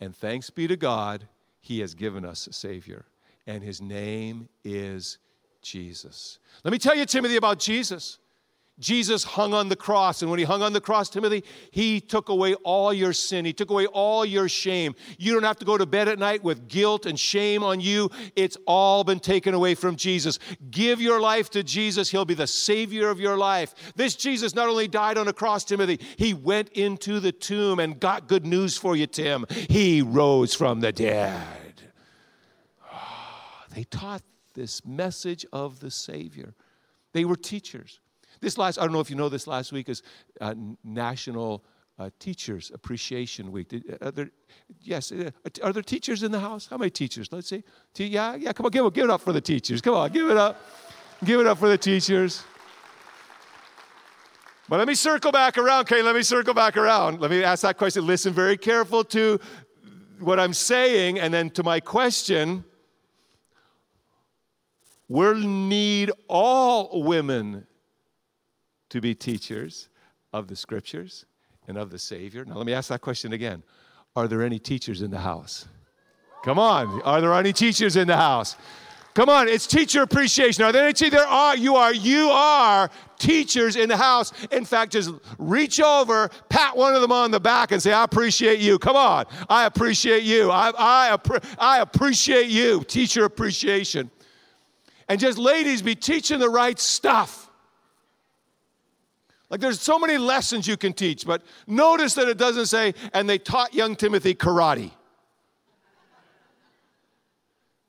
And 0.00 0.14
thanks 0.14 0.50
be 0.50 0.66
to 0.66 0.76
God, 0.76 1.26
He 1.60 1.80
has 1.80 1.94
given 1.94 2.24
us 2.24 2.46
a 2.46 2.52
Savior. 2.52 3.06
And 3.46 3.62
His 3.62 3.80
name 3.80 4.48
is 4.64 5.18
Jesus. 5.66 6.38
Let 6.62 6.70
me 6.70 6.78
tell 6.78 6.94
you, 6.94 7.04
Timothy, 7.04 7.36
about 7.36 7.58
Jesus. 7.58 8.18
Jesus 8.78 9.24
hung 9.24 9.54
on 9.54 9.68
the 9.68 9.76
cross, 9.76 10.20
and 10.20 10.30
when 10.30 10.38
he 10.38 10.44
hung 10.44 10.62
on 10.62 10.74
the 10.74 10.80
cross, 10.82 11.08
Timothy, 11.08 11.42
he 11.70 11.98
took 11.98 12.28
away 12.28 12.54
all 12.56 12.92
your 12.92 13.14
sin. 13.14 13.44
He 13.44 13.54
took 13.54 13.70
away 13.70 13.86
all 13.86 14.24
your 14.24 14.48
shame. 14.48 14.94
You 15.18 15.32
don't 15.32 15.44
have 15.44 15.58
to 15.60 15.64
go 15.64 15.78
to 15.78 15.86
bed 15.86 16.08
at 16.08 16.18
night 16.18 16.44
with 16.44 16.68
guilt 16.68 17.06
and 17.06 17.18
shame 17.18 17.64
on 17.64 17.80
you. 17.80 18.10
It's 18.36 18.58
all 18.66 19.02
been 19.02 19.18
taken 19.18 19.54
away 19.54 19.74
from 19.74 19.96
Jesus. 19.96 20.38
Give 20.70 21.00
your 21.00 21.20
life 21.20 21.48
to 21.50 21.62
Jesus, 21.62 22.10
he'll 22.10 22.26
be 22.26 22.34
the 22.34 22.46
Savior 22.46 23.08
of 23.08 23.18
your 23.18 23.36
life. 23.36 23.74
This 23.96 24.14
Jesus 24.14 24.54
not 24.54 24.68
only 24.68 24.88
died 24.88 25.16
on 25.16 25.26
a 25.26 25.32
cross, 25.32 25.64
Timothy, 25.64 25.98
he 26.16 26.34
went 26.34 26.68
into 26.70 27.18
the 27.18 27.32
tomb 27.32 27.80
and 27.80 27.98
got 27.98 28.28
good 28.28 28.44
news 28.44 28.76
for 28.76 28.94
you, 28.94 29.06
Tim. 29.06 29.46
He 29.50 30.02
rose 30.02 30.54
from 30.54 30.80
the 30.80 30.92
dead. 30.92 31.82
Ah, 32.84 33.64
they 33.74 33.84
taught 33.84 34.22
this 34.56 34.84
message 34.84 35.46
of 35.52 35.78
the 35.78 35.90
Savior, 35.90 36.54
they 37.12 37.24
were 37.24 37.36
teachers. 37.36 38.00
This 38.40 38.58
last, 38.58 38.78
I 38.78 38.82
don't 38.82 38.92
know 38.92 39.00
if 39.00 39.10
you 39.10 39.16
know 39.16 39.28
this 39.28 39.46
last 39.46 39.70
week 39.70 39.88
is 39.88 40.02
uh, 40.40 40.54
National 40.82 41.64
uh, 41.98 42.10
Teachers 42.18 42.70
Appreciation 42.74 43.52
Week. 43.52 43.68
Did, 43.68 43.84
uh, 43.90 44.06
are 44.06 44.10
there, 44.10 44.30
yes, 44.80 45.12
uh, 45.12 45.30
are 45.62 45.72
there 45.72 45.82
teachers 45.82 46.22
in 46.22 46.32
the 46.32 46.40
house? 46.40 46.66
How 46.66 46.76
many 46.76 46.90
teachers? 46.90 47.28
Let's 47.30 47.48
see. 47.48 47.62
yeah, 47.96 48.34
yeah, 48.34 48.52
come 48.52 48.66
on, 48.66 48.72
give, 48.72 48.92
give 48.92 49.04
it 49.04 49.10
up 49.10 49.20
for 49.20 49.32
the 49.32 49.40
teachers. 49.40 49.80
Come 49.80 49.94
on, 49.94 50.10
give 50.10 50.28
it 50.28 50.36
up. 50.36 50.60
Give 51.24 51.40
it 51.40 51.46
up 51.46 51.58
for 51.58 51.68
the 51.68 51.78
teachers. 51.78 52.44
But 54.68 54.78
let 54.78 54.88
me 54.88 54.94
circle 54.94 55.32
back 55.32 55.56
around, 55.58 55.82
okay? 55.82 56.02
Let 56.02 56.16
me 56.16 56.22
circle 56.22 56.52
back 56.52 56.76
around. 56.76 57.20
Let 57.20 57.30
me 57.30 57.44
ask 57.44 57.62
that 57.62 57.78
question. 57.78 58.04
Listen 58.04 58.32
very 58.32 58.56
careful 58.56 59.04
to 59.04 59.38
what 60.18 60.40
I'm 60.40 60.52
saying 60.52 61.20
and 61.20 61.32
then 61.32 61.50
to 61.50 61.62
my 61.62 61.78
question. 61.78 62.64
We'll 65.08 65.36
need 65.36 66.10
all 66.28 67.02
women 67.02 67.66
to 68.90 69.00
be 69.00 69.14
teachers 69.14 69.88
of 70.32 70.48
the 70.48 70.56
scriptures 70.56 71.26
and 71.68 71.76
of 71.76 71.90
the 71.90 71.98
Savior. 71.98 72.44
Now, 72.44 72.56
let 72.56 72.66
me 72.66 72.72
ask 72.72 72.88
that 72.88 73.00
question 73.00 73.32
again 73.32 73.62
Are 74.14 74.28
there 74.28 74.42
any 74.42 74.58
teachers 74.58 75.02
in 75.02 75.10
the 75.10 75.18
house? 75.18 75.66
Come 76.44 76.58
on, 76.58 77.02
are 77.02 77.20
there 77.20 77.34
any 77.34 77.52
teachers 77.52 77.96
in 77.96 78.06
the 78.06 78.16
house? 78.16 78.56
Come 79.14 79.30
on, 79.30 79.48
it's 79.48 79.66
teacher 79.66 80.02
appreciation. 80.02 80.62
Are 80.62 80.72
there 80.72 80.86
any 80.86 81.10
There 81.10 81.26
are, 81.26 81.56
you 81.56 81.76
are, 81.76 81.94
you 81.94 82.28
are 82.28 82.90
teachers 83.18 83.74
in 83.74 83.88
the 83.88 83.96
house. 83.96 84.30
In 84.52 84.66
fact, 84.66 84.92
just 84.92 85.10
reach 85.38 85.80
over, 85.80 86.28
pat 86.50 86.76
one 86.76 86.94
of 86.94 87.00
them 87.00 87.12
on 87.12 87.30
the 87.30 87.40
back 87.40 87.72
and 87.72 87.82
say, 87.82 87.94
I 87.94 88.04
appreciate 88.04 88.60
you. 88.60 88.78
Come 88.78 88.94
on, 88.94 89.24
I 89.48 89.64
appreciate 89.64 90.22
you. 90.22 90.50
I, 90.50 90.70
I, 90.76 91.18
I 91.58 91.80
appreciate 91.80 92.48
you. 92.48 92.84
Teacher 92.84 93.24
appreciation. 93.24 94.10
And 95.08 95.20
just 95.20 95.38
ladies, 95.38 95.82
be 95.82 95.94
teaching 95.94 96.38
the 96.38 96.50
right 96.50 96.78
stuff. 96.78 97.50
Like 99.48 99.60
there's 99.60 99.80
so 99.80 99.98
many 99.98 100.18
lessons 100.18 100.66
you 100.66 100.76
can 100.76 100.92
teach, 100.92 101.24
but 101.24 101.42
notice 101.66 102.14
that 102.14 102.28
it 102.28 102.36
doesn't 102.36 102.66
say, 102.66 102.94
and 103.14 103.28
they 103.28 103.38
taught 103.38 103.74
young 103.74 103.94
Timothy 103.94 104.34
karate 104.34 104.90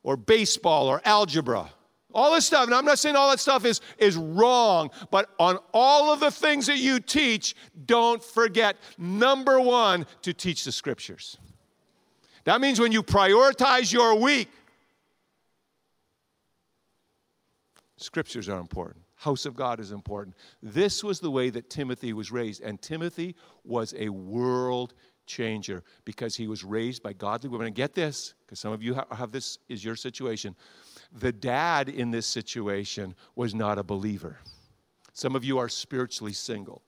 or 0.04 0.16
baseball 0.16 0.88
or 0.88 1.02
algebra. 1.04 1.72
All 2.14 2.34
this 2.34 2.46
stuff, 2.46 2.66
and 2.66 2.74
I'm 2.74 2.86
not 2.86 3.00
saying 3.00 3.16
all 3.16 3.30
that 3.32 3.40
stuff 3.40 3.66
is, 3.66 3.82
is 3.98 4.16
wrong, 4.16 4.92
but 5.12 5.30
on 5.40 5.60
all 5.74 6.14
of 6.14 6.20
the 6.20 6.32
things 6.32 6.68
that 6.68 6.78
you 6.78 7.00
teach, 7.00 7.56
don't 7.86 8.24
forget 8.24 8.78
number 8.98 9.60
one, 9.60 10.06
to 10.22 10.34
teach 10.34 10.64
the 10.64 10.72
scriptures. 10.72 11.38
That 12.46 12.62
means 12.62 12.80
when 12.80 12.92
you 12.92 13.04
prioritize 13.04 13.92
your 13.92 14.16
week, 14.16 14.50
scriptures 17.98 18.48
are 18.48 18.60
important 18.60 19.04
house 19.18 19.46
of 19.46 19.56
God 19.56 19.80
is 19.80 19.92
important. 19.92 20.36
This 20.62 21.04
was 21.04 21.20
the 21.20 21.32
way 21.32 21.50
that 21.50 21.70
Timothy 21.70 22.14
was 22.14 22.32
raised, 22.32 22.62
and 22.62 22.82
Timothy 22.82 23.36
was 23.64 23.94
a 23.98 24.10
world 24.10 24.94
changer 25.26 25.84
because 26.06 26.36
he 26.36 26.48
was 26.48 26.64
raised 26.64 27.04
by 27.04 27.14
godly 27.14 27.50
women. 27.50 27.68
And 27.68 27.76
get 27.76 27.94
this, 27.94 28.36
because 28.46 28.60
some 28.60 28.72
of 28.72 28.82
you 28.82 28.98
have 29.12 29.32
this 29.32 29.58
is 29.68 29.84
your 29.84 29.96
situation. 29.96 30.56
The 31.12 31.32
dad 31.32 31.90
in 31.90 32.12
this 32.12 32.28
situation 32.28 33.16
was 33.36 33.56
not 33.56 33.80
a 33.80 33.84
believer. 33.84 34.38
Some 35.14 35.36
of 35.36 35.44
you 35.44 35.58
are 35.58 35.68
spiritually 35.68 36.34
single. 36.34 36.84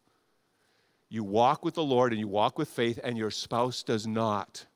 You 1.10 1.24
walk 1.24 1.65
with 1.65 1.74
the 1.74 1.84
Lord 1.84 2.12
and 2.12 2.19
you 2.19 2.28
walk 2.28 2.60
with 2.60 2.69
faith, 2.69 3.00
and 3.04 3.17
your 3.17 3.32
spouse 3.32 3.82
does 3.82 4.06
not. 4.06 4.67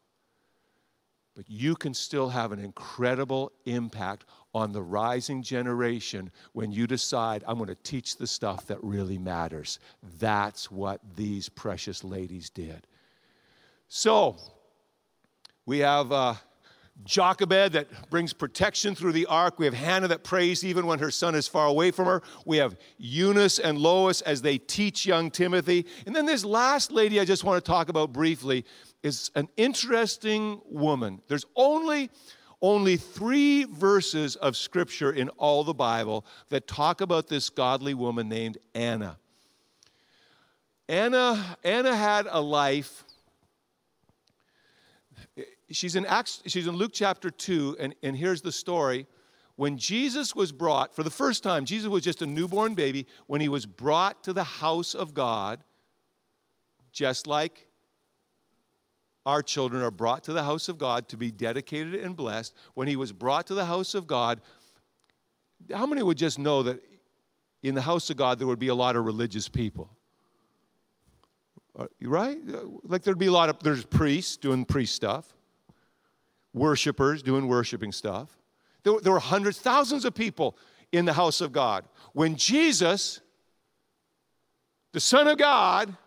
But 1.35 1.49
you 1.49 1.75
can 1.75 1.93
still 1.93 2.29
have 2.29 2.51
an 2.51 2.59
incredible 2.59 3.51
impact 3.65 4.25
on 4.53 4.71
the 4.71 4.81
rising 4.81 5.41
generation 5.41 6.31
when 6.53 6.71
you 6.71 6.87
decide, 6.87 7.43
I'm 7.47 7.57
going 7.57 7.67
to 7.67 7.75
teach 7.75 8.17
the 8.17 8.27
stuff 8.27 8.67
that 8.67 8.83
really 8.83 9.17
matters. 9.17 9.79
That's 10.19 10.69
what 10.69 11.01
these 11.15 11.49
precious 11.49 12.03
ladies 12.03 12.49
did. 12.49 12.85
So, 13.87 14.37
we 15.65 15.79
have 15.79 16.11
uh, 16.11 16.35
Jochebed 17.05 17.73
that 17.73 18.09
brings 18.09 18.33
protection 18.33 18.95
through 18.95 19.13
the 19.13 19.25
ark. 19.25 19.57
We 19.57 19.65
have 19.65 19.73
Hannah 19.73 20.07
that 20.09 20.23
prays 20.23 20.63
even 20.63 20.85
when 20.85 20.99
her 20.99 21.11
son 21.11 21.35
is 21.35 21.47
far 21.47 21.67
away 21.67 21.91
from 21.91 22.05
her. 22.05 22.21
We 22.45 22.57
have 22.57 22.77
Eunice 22.97 23.59
and 23.59 23.77
Lois 23.77 24.21
as 24.21 24.41
they 24.41 24.57
teach 24.57 25.05
young 25.05 25.31
Timothy. 25.31 25.85
And 26.05 26.15
then 26.15 26.25
this 26.25 26.45
last 26.45 26.91
lady 26.91 27.19
I 27.19 27.25
just 27.25 27.43
want 27.43 27.63
to 27.63 27.69
talk 27.69 27.89
about 27.89 28.13
briefly 28.13 28.63
is 29.01 29.31
an 29.35 29.49
interesting 29.57 30.61
woman. 30.65 31.21
There's 31.27 31.45
only 31.55 32.09
only 32.63 32.95
three 32.95 33.65
verses 33.65 34.37
of 34.37 34.55
scripture 34.55 35.11
in 35.11 35.27
all 35.29 35.65
the 35.65 35.73
Bible 35.73 36.25
that 36.47 36.65
talk 36.65 37.01
about 37.01 37.27
this 37.27 37.49
godly 37.49 37.93
woman 37.93 38.29
named 38.29 38.57
Anna. 38.73 39.17
Anna, 40.87 41.57
Anna 41.63 41.93
had 41.93 42.25
a 42.29 42.39
life. 42.39 43.03
She's 45.69 45.97
in, 45.97 46.05
Acts, 46.05 46.41
she's 46.47 46.65
in 46.65 46.75
Luke 46.77 46.91
chapter 46.93 47.29
2, 47.29 47.77
and, 47.79 47.95
and 48.01 48.15
here's 48.15 48.41
the 48.41 48.51
story. 48.51 49.07
When 49.57 49.77
Jesus 49.77 50.33
was 50.33 50.53
brought, 50.53 50.95
for 50.95 51.03
the 51.03 51.11
first 51.11 51.43
time, 51.43 51.65
Jesus 51.65 51.89
was 51.89 52.01
just 52.01 52.21
a 52.21 52.25
newborn 52.25 52.75
baby. 52.75 53.07
When 53.27 53.41
he 53.41 53.49
was 53.49 53.65
brought 53.65 54.23
to 54.23 54.31
the 54.31 54.43
house 54.43 54.95
of 54.95 55.13
God, 55.13 55.63
just 56.93 57.27
like 57.27 57.67
our 59.25 59.41
children 59.41 59.81
are 59.81 59.91
brought 59.91 60.23
to 60.25 60.33
the 60.33 60.43
house 60.43 60.67
of 60.67 60.77
God 60.77 61.07
to 61.09 61.17
be 61.17 61.31
dedicated 61.31 61.95
and 61.95 62.15
blessed. 62.15 62.53
When 62.73 62.87
he 62.87 62.95
was 62.95 63.11
brought 63.11 63.47
to 63.47 63.53
the 63.53 63.65
house 63.65 63.95
of 63.95 64.07
God, 64.07 64.41
how 65.73 65.85
many 65.85 66.03
would 66.03 66.17
just 66.17 66.39
know 66.39 66.63
that 66.63 66.83
in 67.61 67.75
the 67.75 67.81
house 67.81 68.09
of 68.09 68.17
God 68.17 68.39
there 68.39 68.47
would 68.47 68.59
be 68.59 68.67
a 68.67 68.75
lot 68.75 68.95
of 68.95 69.05
religious 69.05 69.47
people? 69.47 69.89
Uh, 71.77 71.87
right? 72.01 72.37
Like 72.83 73.03
there'd 73.03 73.17
be 73.17 73.27
a 73.27 73.31
lot 73.31 73.49
of, 73.49 73.59
there's 73.59 73.85
priests 73.85 74.37
doing 74.37 74.65
priest 74.65 74.95
stuff, 74.95 75.33
worshipers 76.53 77.23
doing 77.23 77.47
worshiping 77.47 77.91
stuff. 77.91 78.37
There, 78.83 78.99
there 78.99 79.13
were 79.13 79.19
hundreds, 79.19 79.59
thousands 79.59 80.05
of 80.05 80.13
people 80.13 80.57
in 80.91 81.05
the 81.05 81.13
house 81.13 81.41
of 81.41 81.51
God. 81.51 81.85
When 82.11 82.35
Jesus 82.35 83.21
the 84.93 84.99
Son 84.99 85.27
of 85.27 85.39
God, 85.39 85.97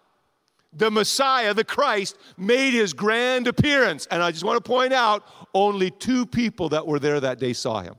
the 0.72 0.90
Messiah, 0.90 1.54
the 1.54 1.64
Christ, 1.64 2.18
made 2.36 2.72
his 2.72 2.92
grand 2.92 3.46
appearance. 3.46 4.06
And 4.10 4.22
I 4.22 4.30
just 4.30 4.44
want 4.44 4.62
to 4.62 4.68
point 4.68 4.92
out 4.92 5.24
only 5.54 5.90
two 5.90 6.26
people 6.26 6.68
that 6.70 6.86
were 6.86 6.98
there 6.98 7.20
that 7.20 7.38
day 7.38 7.52
saw 7.52 7.80
him. 7.80 7.94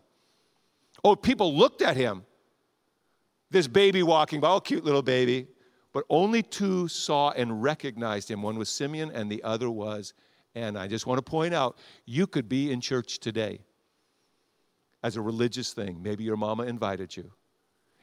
Oh, 1.03 1.15
people 1.15 1.56
looked 1.56 1.82
at 1.82 1.97
him. 1.97 2.23
This 3.49 3.67
baby 3.67 4.03
walking 4.03 4.41
by, 4.41 4.49
oh, 4.49 4.60
cute 4.60 4.84
little 4.84 5.01
baby. 5.01 5.47
But 5.93 6.03
only 6.10 6.43
two 6.43 6.88
saw 6.88 7.32
and 7.32 7.63
recognized 7.63 8.30
him. 8.30 8.41
One 8.41 8.58
was 8.58 8.69
Simeon, 8.69 9.12
and 9.12 9.32
the 9.32 9.41
other 9.43 9.69
was 9.69 10.13
Anna. 10.53 10.80
I 10.80 10.88
just 10.88 11.08
want 11.08 11.17
to 11.17 11.23
point 11.23 11.53
out 11.53 11.77
you 12.06 12.27
could 12.27 12.49
be 12.49 12.71
in 12.71 12.82
church 12.82 13.19
today 13.19 13.62
as 15.03 15.15
a 15.15 15.21
religious 15.21 15.73
thing. 15.73 16.03
Maybe 16.03 16.23
your 16.23 16.38
mama 16.38 16.63
invited 16.63 17.15
you. 17.15 17.32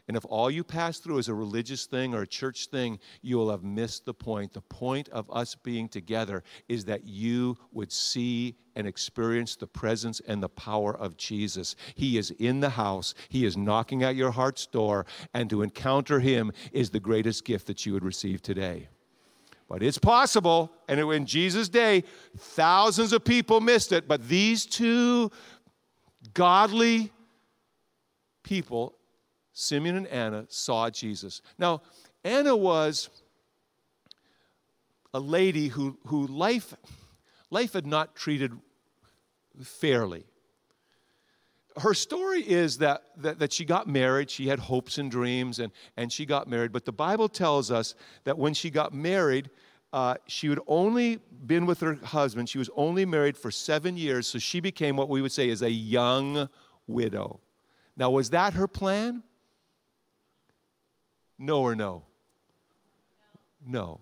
And 0.06 0.16
if 0.18 0.24
all 0.26 0.50
you 0.50 0.62
pass 0.62 0.98
through 0.98 1.18
is 1.18 1.28
a 1.28 1.34
religious 1.34 1.86
thing 1.86 2.14
or 2.14 2.22
a 2.22 2.26
church 2.26 2.66
thing, 2.66 2.98
you 3.22 3.38
will 3.38 3.50
have 3.50 3.64
missed 3.64 4.04
the 4.04 4.12
point. 4.12 4.52
The 4.52 4.60
point 4.60 5.08
of 5.08 5.30
us 5.30 5.54
being 5.54 5.88
together 5.88 6.42
is 6.68 6.84
that 6.84 7.04
you 7.06 7.56
would 7.72 7.90
see 7.90 8.56
and 8.76 8.86
experience 8.86 9.56
the 9.56 9.66
presence 9.66 10.20
and 10.26 10.42
the 10.42 10.48
power 10.48 10.94
of 10.94 11.16
Jesus. 11.16 11.74
He 11.94 12.18
is 12.18 12.32
in 12.32 12.60
the 12.60 12.70
house, 12.70 13.14
He 13.30 13.46
is 13.46 13.56
knocking 13.56 14.02
at 14.02 14.16
your 14.16 14.30
heart's 14.30 14.66
door, 14.66 15.06
and 15.32 15.48
to 15.48 15.62
encounter 15.62 16.20
Him 16.20 16.52
is 16.72 16.90
the 16.90 17.00
greatest 17.00 17.44
gift 17.44 17.66
that 17.68 17.86
you 17.86 17.94
would 17.94 18.04
receive 18.04 18.42
today. 18.42 18.88
But 19.68 19.82
it's 19.82 19.98
possible, 19.98 20.70
and 20.86 21.00
in 21.00 21.24
Jesus' 21.24 21.70
day, 21.70 22.04
thousands 22.36 23.14
of 23.14 23.24
people 23.24 23.62
missed 23.62 23.92
it, 23.92 24.06
but 24.06 24.28
these 24.28 24.66
two 24.66 25.30
godly 26.34 27.10
people 28.42 28.96
Simeon 29.54 29.96
and 29.96 30.06
Anna 30.08 30.46
saw 30.48 30.90
Jesus. 30.90 31.40
Now, 31.58 31.80
Anna 32.24 32.54
was 32.56 33.08
a 35.14 35.20
lady 35.20 35.68
who, 35.68 35.96
who 36.08 36.26
life, 36.26 36.74
life 37.50 37.72
had 37.72 37.86
not 37.86 38.16
treated 38.16 38.52
fairly. 39.62 40.24
Her 41.76 41.94
story 41.94 42.40
is 42.40 42.78
that, 42.78 43.02
that, 43.18 43.38
that 43.38 43.52
she 43.52 43.64
got 43.64 43.86
married, 43.86 44.28
she 44.28 44.48
had 44.48 44.58
hopes 44.58 44.98
and 44.98 45.10
dreams, 45.10 45.60
and, 45.60 45.72
and 45.96 46.12
she 46.12 46.26
got 46.26 46.48
married. 46.48 46.72
But 46.72 46.84
the 46.84 46.92
Bible 46.92 47.28
tells 47.28 47.70
us 47.70 47.94
that 48.24 48.36
when 48.36 48.54
she 48.54 48.70
got 48.70 48.92
married, 48.92 49.50
uh, 49.92 50.16
she 50.26 50.48
had 50.48 50.58
only 50.66 51.20
been 51.46 51.64
with 51.64 51.78
her 51.80 51.94
husband, 51.94 52.48
she 52.48 52.58
was 52.58 52.70
only 52.74 53.04
married 53.04 53.36
for 53.36 53.52
seven 53.52 53.96
years, 53.96 54.26
so 54.26 54.40
she 54.40 54.58
became 54.58 54.96
what 54.96 55.08
we 55.08 55.22
would 55.22 55.32
say 55.32 55.48
is 55.48 55.62
a 55.62 55.70
young 55.70 56.48
widow. 56.88 57.38
Now, 57.96 58.10
was 58.10 58.30
that 58.30 58.54
her 58.54 58.66
plan? 58.66 59.22
No 61.38 61.62
or 61.62 61.74
no? 61.74 62.04
No. 63.66 64.00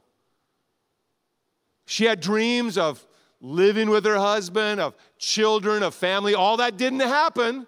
She 1.86 2.04
had 2.04 2.20
dreams 2.20 2.78
of 2.78 3.04
living 3.40 3.90
with 3.90 4.04
her 4.04 4.18
husband, 4.18 4.80
of 4.80 4.94
children, 5.18 5.82
of 5.82 5.94
family. 5.94 6.34
All 6.34 6.56
that 6.58 6.76
didn't 6.76 7.00
happen. 7.00 7.66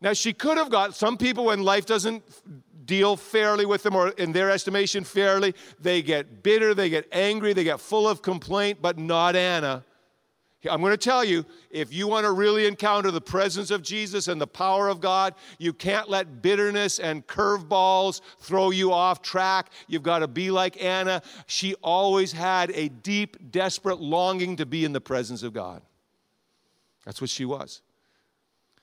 Now, 0.00 0.14
she 0.14 0.32
could 0.32 0.56
have 0.56 0.70
got 0.70 0.94
some 0.94 1.18
people, 1.18 1.44
when 1.44 1.62
life 1.62 1.84
doesn't 1.84 2.22
deal 2.86 3.16
fairly 3.16 3.66
with 3.66 3.82
them, 3.82 3.94
or 3.94 4.08
in 4.10 4.32
their 4.32 4.50
estimation, 4.50 5.04
fairly, 5.04 5.54
they 5.78 6.00
get 6.00 6.42
bitter, 6.42 6.74
they 6.74 6.88
get 6.88 7.06
angry, 7.12 7.52
they 7.52 7.64
get 7.64 7.80
full 7.80 8.08
of 8.08 8.22
complaint, 8.22 8.78
but 8.80 8.98
not 8.98 9.36
Anna. 9.36 9.84
I'm 10.68 10.82
going 10.82 10.92
to 10.92 10.98
tell 10.98 11.24
you 11.24 11.46
if 11.70 11.92
you 11.92 12.06
want 12.06 12.26
to 12.26 12.32
really 12.32 12.66
encounter 12.66 13.10
the 13.10 13.20
presence 13.20 13.70
of 13.70 13.80
Jesus 13.82 14.28
and 14.28 14.38
the 14.38 14.46
power 14.46 14.88
of 14.88 15.00
God, 15.00 15.34
you 15.58 15.72
can't 15.72 16.10
let 16.10 16.42
bitterness 16.42 16.98
and 16.98 17.26
curveballs 17.26 18.20
throw 18.40 18.70
you 18.70 18.92
off 18.92 19.22
track. 19.22 19.70
You've 19.86 20.02
got 20.02 20.18
to 20.18 20.28
be 20.28 20.50
like 20.50 20.82
Anna. 20.82 21.22
She 21.46 21.74
always 21.76 22.32
had 22.32 22.70
a 22.72 22.88
deep, 22.88 23.50
desperate 23.50 24.00
longing 24.00 24.56
to 24.56 24.66
be 24.66 24.84
in 24.84 24.92
the 24.92 25.00
presence 25.00 25.42
of 25.42 25.54
God. 25.54 25.80
That's 27.06 27.22
what 27.22 27.30
she 27.30 27.46
was. 27.46 27.80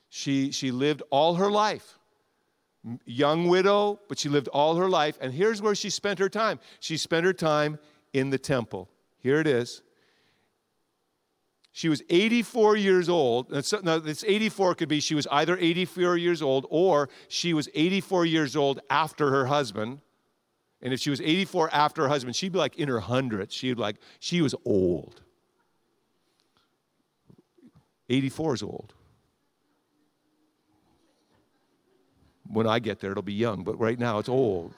She, 0.09 0.51
she 0.51 0.71
lived 0.71 1.03
all 1.11 1.35
her 1.35 1.51
life. 1.51 1.99
Young 3.05 3.49
widow, 3.49 3.99
but 4.07 4.17
she 4.17 4.29
lived 4.29 4.47
all 4.47 4.77
her 4.77 4.89
life. 4.89 5.17
And 5.21 5.31
here's 5.31 5.61
where 5.61 5.75
she 5.75 5.91
spent 5.91 6.17
her 6.17 6.29
time 6.29 6.59
she 6.79 6.97
spent 6.97 7.25
her 7.25 7.33
time 7.33 7.77
in 8.13 8.31
the 8.31 8.39
temple. 8.39 8.89
Here 9.19 9.39
it 9.39 9.45
is. 9.45 9.83
She 11.77 11.89
was 11.89 12.01
84 12.09 12.75
years 12.75 13.07
old. 13.07 13.53
Uh, 13.53 13.61
now, 13.83 13.99
this 13.99 14.23
84 14.23 14.73
could 14.73 14.89
be 14.89 14.99
she 14.99 15.13
was 15.13 15.27
either 15.27 15.55
84 15.55 16.17
years 16.17 16.41
old 16.41 16.65
or 16.71 17.07
she 17.27 17.53
was 17.53 17.69
84 17.75 18.25
years 18.25 18.55
old 18.55 18.79
after 18.89 19.29
her 19.29 19.45
husband. 19.45 20.01
And 20.81 20.91
if 20.91 20.99
she 20.99 21.11
was 21.11 21.21
84 21.21 21.69
after 21.71 22.01
her 22.01 22.07
husband, 22.07 22.35
she'd 22.35 22.51
be 22.51 22.57
like 22.57 22.77
in 22.77 22.89
her 22.89 22.99
hundreds. 22.99 23.53
She'd 23.53 23.77
like, 23.77 23.97
she 24.19 24.41
was 24.41 24.55
old. 24.65 25.21
84 28.09 28.55
is 28.55 28.63
old. 28.63 28.95
When 32.47 32.65
I 32.65 32.79
get 32.79 33.01
there, 33.01 33.11
it'll 33.11 33.21
be 33.21 33.33
young, 33.33 33.63
but 33.63 33.79
right 33.79 33.99
now 33.99 34.17
it's 34.17 34.29
old. 34.29 34.73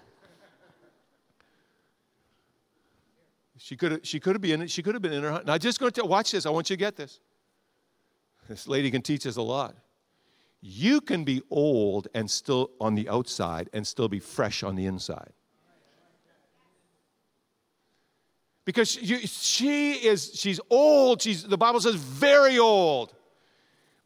She 3.59 3.75
could 3.75 3.91
have, 3.91 3.99
she 4.03 4.19
could 4.21 4.35
have 4.35 4.41
been 4.41 4.67
she 4.67 4.81
could 4.81 4.95
have 4.95 5.01
been 5.01 5.13
in 5.13 5.21
her. 5.21 5.43
Now, 5.45 5.57
just 5.57 5.79
going 5.79 5.91
to 5.91 6.05
watch 6.05 6.31
this. 6.31 6.45
I 6.45 6.49
want 6.49 6.69
you 6.69 6.77
to 6.77 6.79
get 6.79 6.95
this. 6.95 7.19
This 8.47 8.67
lady 8.67 8.89
can 8.89 9.01
teach 9.01 9.27
us 9.27 9.35
a 9.35 9.41
lot. 9.41 9.75
You 10.61 11.01
can 11.01 11.25
be 11.25 11.43
old 11.51 12.07
and 12.15 12.31
still 12.31 12.71
on 12.79 12.95
the 12.95 13.07
outside 13.09 13.69
and 13.73 13.85
still 13.85 14.07
be 14.07 14.19
fresh 14.19 14.63
on 14.63 14.75
the 14.75 14.85
inside. 14.85 15.33
Because 18.63 18.89
she 18.89 19.93
is 19.93 20.31
she's 20.33 20.61
old. 20.69 21.21
She's 21.21 21.43
the 21.43 21.57
Bible 21.57 21.81
says 21.81 21.95
very 21.95 22.57
old, 22.57 23.13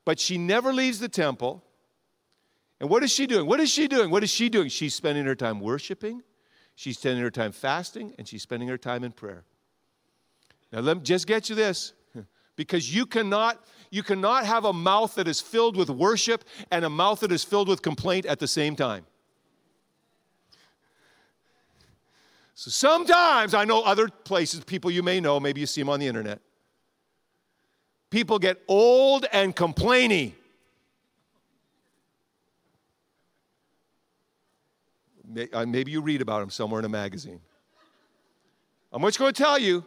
but 0.04 0.20
she 0.20 0.40
never 0.40 0.74
leaves 0.74 1.00
the 1.00 1.10
temple. 1.10 1.64
And 2.80 2.90
what 2.90 3.04
is 3.04 3.12
she 3.12 3.28
doing? 3.28 3.46
What 3.46 3.60
is 3.60 3.70
she 3.70 3.88
doing? 3.88 4.10
What 4.10 4.24
is 4.24 4.32
she 4.32 4.50
doing? 4.50 4.70
She's 4.70 4.96
spending 4.96 5.26
her 5.26 5.36
time 5.36 5.60
worshiping 5.60 6.24
She's 6.76 6.98
spending 6.98 7.24
her 7.24 7.32
time 7.32 7.52
fasting 7.52 8.14
and 8.18 8.28
she's 8.28 8.42
spending 8.42 8.68
her 8.70 8.78
time 8.78 9.04
in 9.04 9.12
prayer. 9.12 9.44
Now, 10.72 10.80
let 10.80 10.98
me 10.98 11.04
just 11.04 11.28
get 11.28 11.50
you 11.50 11.56
this 11.56 11.94
because 12.56 12.94
you 12.94 13.06
cannot 13.06 13.64
you 13.92 14.02
cannot 14.02 14.46
have 14.46 14.66
a 14.66 14.74
mouth 14.74 15.14
that 15.16 15.28
is 15.28 15.40
filled 15.40 15.78
with 15.78 15.88
worship 15.88 16.44
and 16.72 16.84
a 16.84 16.90
mouth 16.90 17.20
that 17.20 17.32
is 17.32 17.44
filled 17.44 17.68
with 17.68 17.84
complaint 17.84 18.26
at 18.26 18.40
the 18.40 18.48
same 18.48 18.76
time. 18.76 19.06
So 22.56 22.72
sometimes 22.72 23.54
I 23.54 23.66
know 23.66 23.84
other 23.84 24.08
places, 24.08 24.64
people 24.64 24.90
you 24.90 25.04
may 25.04 25.20
know, 25.20 25.40
maybe 25.40 25.60
you 25.60 25.68
see 25.68 25.82
them 25.82 25.90
on 25.90 26.00
the 26.00 26.08
internet. 26.08 26.40
People 28.10 28.40
get 28.40 28.62
old 28.68 29.26
and 29.32 29.56
complainy. 29.56 30.34
Uh, 35.20 35.23
Uh, 35.54 35.66
maybe 35.66 35.92
you 35.92 36.02
read 36.02 36.22
about 36.22 36.42
him 36.42 36.50
somewhere 36.50 36.80
in 36.80 36.86
a 36.86 36.90
magazine. 36.90 37.40
I'm 38.92 39.02
just 39.02 39.20
going 39.20 39.34
to 39.34 39.44
tell 39.44 39.58
you 39.58 39.84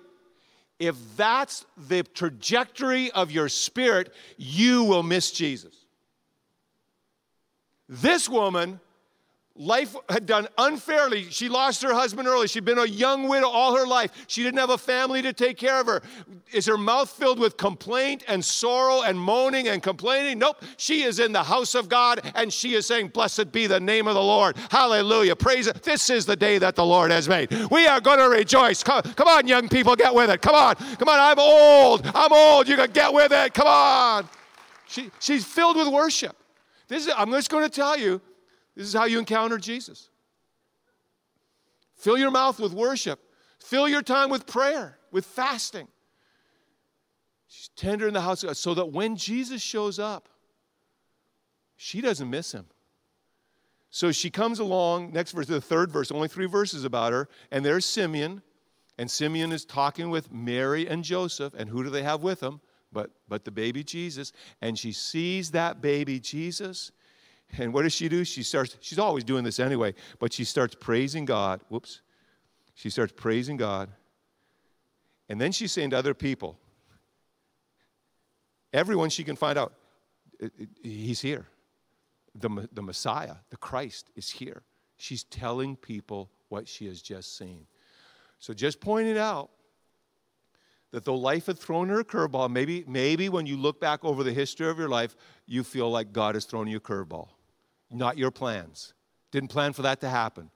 if 0.78 0.96
that's 1.16 1.64
the 1.88 2.02
trajectory 2.02 3.10
of 3.12 3.30
your 3.30 3.48
spirit, 3.48 4.12
you 4.36 4.84
will 4.84 5.02
miss 5.02 5.30
Jesus. 5.30 5.74
This 7.88 8.28
woman 8.28 8.80
life 9.58 9.96
had 10.08 10.26
done 10.26 10.48
unfairly. 10.58 11.24
She 11.30 11.48
lost 11.48 11.82
her 11.82 11.94
husband 11.94 12.28
early. 12.28 12.48
She'd 12.48 12.64
been 12.64 12.78
a 12.78 12.84
young 12.84 13.28
widow 13.28 13.48
all 13.48 13.76
her 13.76 13.86
life. 13.86 14.12
She 14.26 14.42
didn't 14.42 14.58
have 14.58 14.70
a 14.70 14.78
family 14.78 15.22
to 15.22 15.32
take 15.32 15.56
care 15.56 15.80
of 15.80 15.86
her. 15.86 16.02
Is 16.52 16.66
her 16.66 16.78
mouth 16.78 17.10
filled 17.10 17.38
with 17.38 17.56
complaint 17.56 18.24
and 18.28 18.44
sorrow 18.44 19.02
and 19.02 19.18
moaning 19.18 19.68
and 19.68 19.82
complaining? 19.82 20.38
Nope. 20.38 20.62
She 20.76 21.02
is 21.02 21.18
in 21.18 21.32
the 21.32 21.42
house 21.42 21.74
of 21.74 21.88
God 21.88 22.20
and 22.34 22.52
she 22.52 22.74
is 22.74 22.86
saying, 22.86 23.08
Blessed 23.08 23.52
be 23.52 23.66
the 23.66 23.80
name 23.80 24.06
of 24.06 24.14
the 24.14 24.22
Lord. 24.22 24.56
Hallelujah. 24.70 25.36
Praise 25.36 25.66
it. 25.66 25.82
This 25.82 26.10
is 26.10 26.26
the 26.26 26.36
day 26.36 26.58
that 26.58 26.76
the 26.76 26.84
Lord 26.84 27.10
has 27.10 27.28
made. 27.28 27.50
We 27.70 27.86
are 27.86 28.00
going 28.00 28.18
to 28.18 28.28
rejoice. 28.28 28.82
Come, 28.82 29.02
come 29.02 29.28
on, 29.28 29.46
young 29.46 29.68
people, 29.68 29.96
get 29.96 30.14
with 30.14 30.30
it. 30.30 30.42
Come 30.42 30.54
on. 30.54 30.74
Come 30.74 31.08
on. 31.08 31.18
I'm 31.18 31.38
old. 31.38 32.10
I'm 32.14 32.32
old. 32.32 32.68
You 32.68 32.76
can 32.76 32.90
get 32.90 33.12
with 33.12 33.32
it. 33.32 33.54
Come 33.54 33.66
on. 33.66 34.28
She, 34.88 35.10
she's 35.18 35.44
filled 35.44 35.76
with 35.76 35.88
worship. 35.88 36.36
This 36.88 37.06
is, 37.06 37.12
I'm 37.16 37.30
just 37.32 37.50
going 37.50 37.64
to 37.64 37.70
tell 37.70 37.98
you, 37.98 38.20
this 38.76 38.86
is 38.86 38.92
how 38.92 39.04
you 39.04 39.18
encounter 39.18 39.58
Jesus. 39.58 40.10
Fill 41.96 42.18
your 42.18 42.30
mouth 42.30 42.60
with 42.60 42.72
worship. 42.72 43.20
Fill 43.58 43.88
your 43.88 44.02
time 44.02 44.30
with 44.30 44.46
prayer, 44.46 44.98
with 45.10 45.24
fasting. 45.24 45.88
She's 47.48 47.70
tender 47.76 48.06
in 48.06 48.14
the 48.14 48.20
house 48.20 48.44
so 48.52 48.74
that 48.74 48.86
when 48.86 49.16
Jesus 49.16 49.62
shows 49.62 49.98
up, 49.98 50.28
she 51.76 52.00
doesn't 52.00 52.28
miss 52.28 52.52
him. 52.52 52.66
So 53.90 54.12
she 54.12 54.30
comes 54.30 54.58
along, 54.58 55.12
next 55.12 55.32
verse, 55.32 55.46
the 55.46 55.60
third 55.60 55.90
verse, 55.90 56.10
only 56.10 56.28
three 56.28 56.46
verses 56.46 56.84
about 56.84 57.12
her, 57.12 57.28
and 57.50 57.64
there's 57.64 57.86
Simeon, 57.86 58.42
and 58.98 59.10
Simeon 59.10 59.52
is 59.52 59.64
talking 59.64 60.10
with 60.10 60.32
Mary 60.32 60.86
and 60.86 61.02
Joseph, 61.02 61.54
and 61.56 61.68
who 61.68 61.82
do 61.82 61.90
they 61.90 62.02
have 62.02 62.22
with 62.22 62.40
them? 62.40 62.60
But, 62.92 63.10
but 63.28 63.44
the 63.44 63.50
baby 63.50 63.84
Jesus. 63.84 64.32
And 64.62 64.78
she 64.78 64.92
sees 64.92 65.50
that 65.52 65.80
baby 65.80 66.18
Jesus, 66.18 66.92
And 67.58 67.72
what 67.72 67.82
does 67.82 67.94
she 67.94 68.08
do? 68.08 68.24
She 68.24 68.42
starts, 68.42 68.76
she's 68.80 68.98
always 68.98 69.24
doing 69.24 69.44
this 69.44 69.60
anyway, 69.60 69.94
but 70.18 70.32
she 70.32 70.44
starts 70.44 70.74
praising 70.74 71.24
God. 71.24 71.60
Whoops. 71.68 72.02
She 72.74 72.90
starts 72.90 73.12
praising 73.16 73.56
God. 73.56 73.88
And 75.28 75.40
then 75.40 75.52
she's 75.52 75.72
saying 75.72 75.90
to 75.90 75.98
other 75.98 76.14
people, 76.14 76.58
everyone 78.72 79.10
she 79.10 79.24
can 79.24 79.36
find 79.36 79.58
out, 79.58 79.72
He's 80.82 81.20
here. 81.20 81.46
The, 82.34 82.68
the 82.72 82.82
Messiah, 82.82 83.36
the 83.48 83.56
Christ, 83.56 84.10
is 84.14 84.28
here. 84.28 84.62
She's 84.98 85.24
telling 85.24 85.76
people 85.76 86.30
what 86.48 86.68
she 86.68 86.86
has 86.86 87.00
just 87.00 87.38
seen. 87.38 87.66
So 88.38 88.52
just 88.52 88.80
pointing 88.80 89.16
out 89.16 89.50
that 90.92 91.04
though 91.04 91.16
life 91.16 91.46
had 91.46 91.58
thrown 91.58 91.88
her 91.88 92.00
a 92.00 92.04
curveball, 92.04 92.50
maybe, 92.50 92.84
maybe 92.86 93.30
when 93.30 93.46
you 93.46 93.56
look 93.56 93.80
back 93.80 94.04
over 94.04 94.22
the 94.22 94.32
history 94.32 94.68
of 94.68 94.78
your 94.78 94.88
life, 94.88 95.16
you 95.46 95.64
feel 95.64 95.90
like 95.90 96.12
God 96.12 96.34
has 96.34 96.44
thrown 96.44 96.66
you 96.68 96.76
a 96.76 96.80
curveball. 96.80 97.28
Not 97.90 98.18
your 98.18 98.30
plans. 98.30 98.94
Didn't 99.30 99.48
plan 99.48 99.72
for 99.72 99.82
that 99.82 100.00
to 100.00 100.08
happen. 100.08 100.50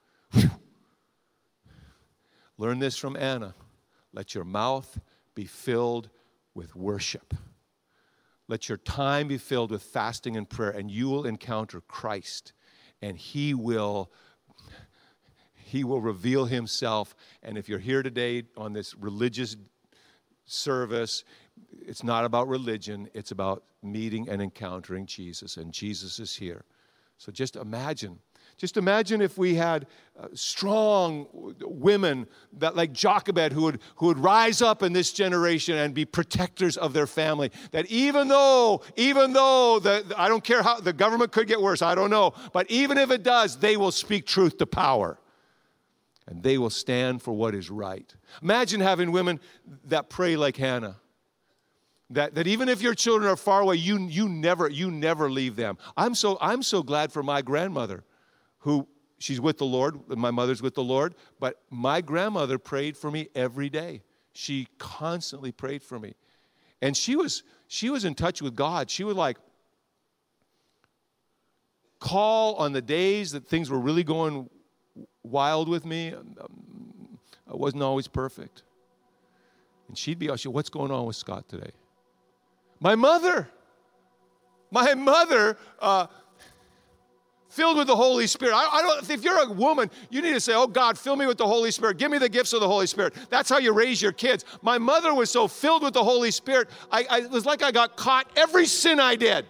Learn 2.57 2.79
this 2.79 2.97
from 2.97 3.15
Anna. 3.15 3.55
Let 4.13 4.35
your 4.35 4.43
mouth 4.43 4.99
be 5.33 5.45
filled 5.45 6.09
with 6.53 6.75
worship. 6.75 7.33
Let 8.47 8.67
your 8.67 8.77
time 8.77 9.29
be 9.29 9.37
filled 9.37 9.71
with 9.71 9.81
fasting 9.81 10.35
and 10.35 10.49
prayer, 10.49 10.71
and 10.71 10.91
you 10.91 11.09
will 11.09 11.25
encounter 11.25 11.81
Christ, 11.81 12.53
and 13.01 13.17
He 13.17 13.53
will. 13.53 14.11
He 15.55 15.85
will 15.85 16.01
reveal 16.01 16.45
himself. 16.45 17.15
And 17.41 17.57
if 17.57 17.69
you're 17.69 17.79
here 17.79 18.03
today 18.03 18.43
on 18.57 18.73
this 18.73 18.93
religious 18.93 19.55
service, 20.43 21.23
it's 21.87 22.03
not 22.03 22.25
about 22.25 22.49
religion, 22.49 23.09
it's 23.13 23.31
about 23.31 23.63
meeting 23.81 24.27
and 24.27 24.41
encountering 24.41 25.05
Jesus. 25.05 25.55
And 25.55 25.71
Jesus 25.71 26.19
is 26.19 26.35
here. 26.35 26.65
So 27.21 27.31
just 27.31 27.55
imagine 27.55 28.19
just 28.61 28.77
imagine 28.77 29.21
if 29.23 29.39
we 29.39 29.55
had 29.55 29.87
uh, 30.19 30.27
strong 30.35 31.25
women 31.61 32.27
that 32.59 32.75
like 32.75 32.93
Jochebed 32.93 33.51
who 33.53 33.63
would, 33.63 33.81
who 33.95 34.05
would 34.05 34.19
rise 34.19 34.61
up 34.61 34.83
in 34.83 34.93
this 34.93 35.11
generation 35.11 35.77
and 35.77 35.95
be 35.95 36.05
protectors 36.05 36.77
of 36.77 36.93
their 36.93 37.07
family. 37.07 37.51
That 37.71 37.87
even 37.87 38.27
though, 38.27 38.83
even 38.95 39.33
though 39.33 39.79
the, 39.79 40.05
I 40.15 40.27
don't 40.27 40.43
care 40.43 40.61
how 40.61 40.79
the 40.79 40.93
government 40.93 41.31
could 41.31 41.47
get 41.47 41.59
worse, 41.59 41.81
I 41.81 41.95
don't 41.95 42.11
know, 42.11 42.35
but 42.53 42.69
even 42.69 42.99
if 42.99 43.09
it 43.09 43.23
does, 43.23 43.57
they 43.57 43.77
will 43.77 43.91
speak 43.91 44.27
truth 44.27 44.59
to 44.59 44.67
power. 44.67 45.17
And 46.27 46.43
they 46.43 46.59
will 46.59 46.69
stand 46.69 47.23
for 47.23 47.33
what 47.33 47.55
is 47.55 47.71
right. 47.71 48.13
Imagine 48.43 48.79
having 48.79 49.11
women 49.11 49.39
that 49.85 50.07
pray 50.07 50.35
like 50.35 50.55
Hannah. 50.55 50.97
That, 52.11 52.35
that 52.35 52.45
even 52.45 52.67
if 52.67 52.81
your 52.81 52.93
children 52.93 53.31
are 53.31 53.37
far 53.37 53.61
away, 53.61 53.77
you, 53.77 53.97
you, 53.97 54.27
never, 54.27 54.67
you 54.67 54.91
never 54.91 55.31
leave 55.31 55.55
them. 55.55 55.77
I'm 55.95 56.13
so, 56.13 56.37
I'm 56.41 56.61
so 56.61 56.83
glad 56.83 57.11
for 57.11 57.23
my 57.23 57.41
grandmother 57.41 58.03
who 58.59 58.85
she's 59.17 59.39
with 59.39 59.57
the 59.57 59.65
Lord, 59.65 59.97
my 60.09 60.29
mother's 60.29 60.61
with 60.61 60.75
the 60.75 60.83
Lord, 60.83 61.15
but 61.39 61.61
my 61.69 62.01
grandmother 62.01 62.57
prayed 62.57 62.97
for 62.97 63.09
me 63.09 63.29
every 63.33 63.69
day. 63.69 64.01
She 64.33 64.67
constantly 64.77 65.53
prayed 65.53 65.81
for 65.81 65.99
me. 65.99 66.15
And 66.81 66.97
she 66.97 67.15
was 67.15 67.43
she 67.67 67.89
was 67.89 68.03
in 68.03 68.15
touch 68.15 68.41
with 68.41 68.55
God. 68.55 68.89
She 68.89 69.03
would 69.03 69.15
like 69.15 69.37
call 71.99 72.55
on 72.55 72.73
the 72.73 72.81
days 72.81 73.31
that 73.31 73.47
things 73.47 73.69
were 73.69 73.79
really 73.79 74.03
going 74.03 74.49
wild 75.23 75.69
with 75.69 75.85
me. 75.85 76.13
Um, 76.13 76.35
I 77.47 77.55
wasn't 77.55 77.83
always 77.83 78.07
perfect. 78.07 78.63
And 79.87 79.97
she'd 79.97 80.19
be 80.19 80.29
asking, 80.29 80.53
What's 80.53 80.69
going 80.69 80.91
on 80.91 81.05
with 81.05 81.15
Scott 81.15 81.47
today? 81.47 81.71
My 82.81 82.95
mother, 82.95 83.47
my 84.71 84.95
mother, 84.95 85.55
uh, 85.79 86.07
filled 87.47 87.77
with 87.77 87.85
the 87.85 87.95
Holy 87.95 88.25
Spirit. 88.25 88.55
I, 88.55 88.79
I, 88.79 88.81
don't, 88.81 89.09
if 89.09 89.23
you're 89.23 89.37
a 89.37 89.51
woman, 89.51 89.91
you 90.09 90.21
need 90.21 90.33
to 90.33 90.39
say, 90.39 90.55
Oh 90.55 90.65
God, 90.65 90.97
fill 90.97 91.15
me 91.15 91.27
with 91.27 91.37
the 91.37 91.45
Holy 91.45 91.69
Spirit. 91.69 91.97
Give 91.97 92.09
me 92.09 92.17
the 92.17 92.27
gifts 92.27 92.53
of 92.53 92.59
the 92.59 92.67
Holy 92.67 92.87
Spirit. 92.87 93.13
That's 93.29 93.49
how 93.49 93.59
you 93.59 93.71
raise 93.71 94.01
your 94.01 94.11
kids. 94.11 94.45
My 94.63 94.79
mother 94.79 95.13
was 95.13 95.29
so 95.29 95.47
filled 95.47 95.83
with 95.83 95.93
the 95.93 96.03
Holy 96.03 96.31
Spirit, 96.31 96.69
I, 96.91 97.05
I, 97.09 97.19
it 97.19 97.29
was 97.29 97.45
like 97.45 97.61
I 97.61 97.71
got 97.71 97.95
caught 97.95 98.27
every 98.35 98.65
sin 98.65 98.99
I 98.99 99.15
did. 99.15 99.45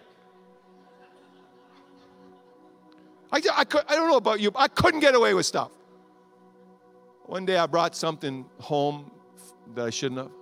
I, 3.32 3.42
I, 3.54 3.64
could, 3.64 3.84
I 3.88 3.96
don't 3.96 4.10
know 4.10 4.18
about 4.18 4.42
you, 4.42 4.52
but 4.52 4.60
I 4.60 4.68
couldn't 4.68 5.00
get 5.00 5.16
away 5.16 5.34
with 5.34 5.46
stuff. 5.46 5.72
One 7.28 7.46
day 7.46 7.58
I 7.58 7.66
brought 7.66 7.96
something 7.96 8.46
home 8.60 9.10
that 9.74 9.86
I 9.86 9.90
shouldn't 9.90 10.20
have. 10.20 10.41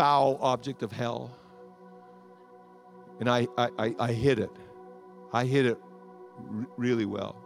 Foul 0.00 0.38
object 0.40 0.82
of 0.82 0.90
hell. 0.90 1.30
And 3.18 3.28
I, 3.28 3.46
I, 3.58 3.68
I, 3.78 3.94
I 3.98 4.12
hid 4.12 4.38
it. 4.38 4.50
I 5.30 5.44
hit 5.44 5.66
it 5.66 5.78
r- 6.38 6.66
really 6.78 7.04
well. 7.04 7.36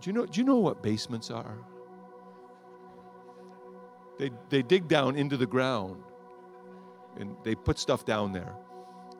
Do 0.00 0.10
you 0.10 0.12
know, 0.12 0.26
do 0.26 0.40
you 0.40 0.44
know 0.44 0.56
what 0.56 0.82
basements 0.82 1.30
are? 1.30 1.56
They, 4.18 4.32
they 4.48 4.62
dig 4.62 4.88
down 4.88 5.14
into 5.14 5.36
the 5.36 5.46
ground 5.46 6.02
and 7.16 7.36
they 7.44 7.54
put 7.54 7.78
stuff 7.78 8.04
down 8.04 8.32
there, 8.32 8.56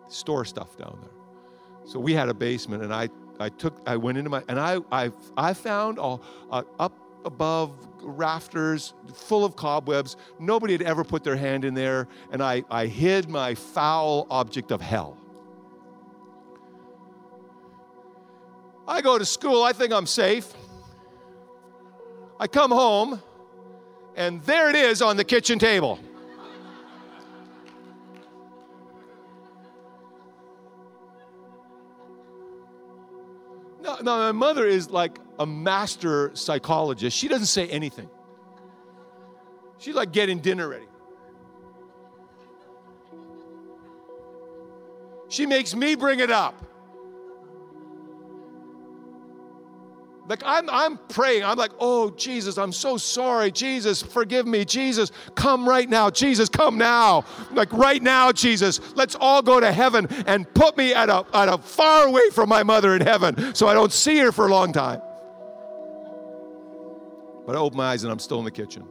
store 0.08 0.44
stuff 0.44 0.76
down 0.76 0.98
there. 1.00 1.84
So 1.84 2.00
we 2.00 2.12
had 2.12 2.28
a 2.28 2.34
basement, 2.34 2.82
and 2.82 2.92
I, 2.92 3.08
I 3.38 3.50
took, 3.50 3.80
I 3.86 3.96
went 3.96 4.18
into 4.18 4.30
my, 4.30 4.42
and 4.48 4.58
I, 4.58 4.80
I, 4.90 5.12
I 5.36 5.54
found 5.54 6.00
all 6.00 6.22
uh, 6.50 6.64
up 6.80 6.92
above 7.24 7.72
rafters 8.02 8.94
full 9.12 9.44
of 9.44 9.56
cobwebs. 9.56 10.16
Nobody 10.38 10.72
had 10.72 10.82
ever 10.82 11.04
put 11.04 11.24
their 11.24 11.36
hand 11.36 11.64
in 11.64 11.74
there, 11.74 12.08
and 12.30 12.42
I, 12.42 12.64
I 12.70 12.86
hid 12.86 13.28
my 13.28 13.54
foul 13.54 14.26
object 14.30 14.70
of 14.70 14.80
hell. 14.80 15.16
I 18.86 19.02
go 19.02 19.18
to 19.18 19.24
school, 19.26 19.62
I 19.62 19.72
think 19.72 19.92
I'm 19.92 20.06
safe. 20.06 20.52
I 22.40 22.46
come 22.46 22.70
home, 22.70 23.20
and 24.16 24.42
there 24.42 24.70
it 24.70 24.76
is 24.76 25.02
on 25.02 25.16
the 25.16 25.24
kitchen 25.24 25.58
table. 25.58 25.98
No, 34.00 34.16
no, 34.16 34.18
my 34.18 34.32
mother 34.32 34.66
is 34.66 34.90
like 34.90 35.18
a 35.38 35.46
master 35.46 36.30
psychologist. 36.34 37.16
She 37.16 37.28
doesn't 37.28 37.46
say 37.46 37.68
anything. 37.68 38.08
She's 39.78 39.94
like 39.94 40.12
getting 40.12 40.40
dinner 40.40 40.68
ready. 40.68 40.86
She 45.28 45.46
makes 45.46 45.74
me 45.74 45.94
bring 45.94 46.20
it 46.20 46.30
up. 46.30 46.64
Like 50.28 50.42
I'm, 50.44 50.68
I'm 50.68 50.98
praying. 51.08 51.42
I'm 51.42 51.56
like, 51.56 51.70
oh, 51.80 52.10
Jesus, 52.10 52.58
I'm 52.58 52.72
so 52.72 52.98
sorry. 52.98 53.50
Jesus, 53.50 54.02
forgive 54.02 54.46
me. 54.46 54.64
Jesus, 54.66 55.10
come 55.34 55.66
right 55.66 55.88
now. 55.88 56.10
Jesus, 56.10 56.50
come 56.50 56.76
now. 56.76 57.24
Like 57.52 57.72
right 57.72 58.02
now, 58.02 58.30
Jesus, 58.30 58.80
let's 58.94 59.16
all 59.18 59.40
go 59.40 59.58
to 59.58 59.72
heaven 59.72 60.06
and 60.26 60.52
put 60.52 60.76
me 60.76 60.92
at 60.92 61.08
a, 61.08 61.24
at 61.32 61.48
a 61.48 61.56
far 61.56 62.06
away 62.06 62.28
from 62.32 62.50
my 62.50 62.62
mother 62.62 62.94
in 62.94 63.00
heaven 63.00 63.54
so 63.54 63.68
I 63.68 63.74
don't 63.74 63.92
see 63.92 64.18
her 64.18 64.30
for 64.30 64.46
a 64.46 64.50
long 64.50 64.72
time. 64.72 65.00
But 67.46 67.56
I 67.56 67.58
open 67.60 67.78
my 67.78 67.92
eyes 67.92 68.02
and 68.02 68.12
I'm 68.12 68.18
still 68.18 68.38
in 68.38 68.44
the 68.44 68.50
kitchen. 68.50 68.86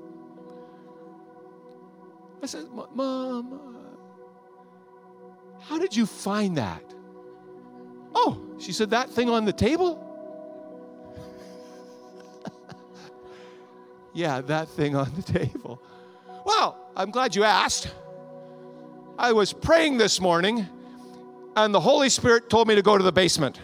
I 2.42 2.48
said, 2.48 2.66
Mom, 2.72 3.76
how 5.62 5.78
did 5.78 5.96
you 5.96 6.08
find 6.08 6.58
that? 6.58 6.84
Oh, 8.16 8.56
she 8.58 8.72
said, 8.72 8.90
that 8.90 9.12
thing 9.12 9.30
on 9.30 9.46
the 9.46 9.54
table? 9.54 10.07
Yeah, 14.18 14.42
that 14.42 14.68
thing 14.70 14.96
on 14.96 15.12
the 15.16 15.22
table. 15.40 15.80
Well, 16.44 16.76
I'm 16.96 17.12
glad 17.12 17.36
you 17.36 17.44
asked. 17.44 17.94
I 19.20 19.32
was 19.32 19.54
praying 19.54 20.00
this 20.00 20.20
morning, 20.20 20.66
and 21.56 21.72
the 21.72 21.80
Holy 21.80 22.10
Spirit 22.10 22.50
told 22.50 22.68
me 22.68 22.74
to 22.74 22.82
go 22.82 22.98
to 22.98 23.04
the 23.04 23.12
basement. 23.12 23.62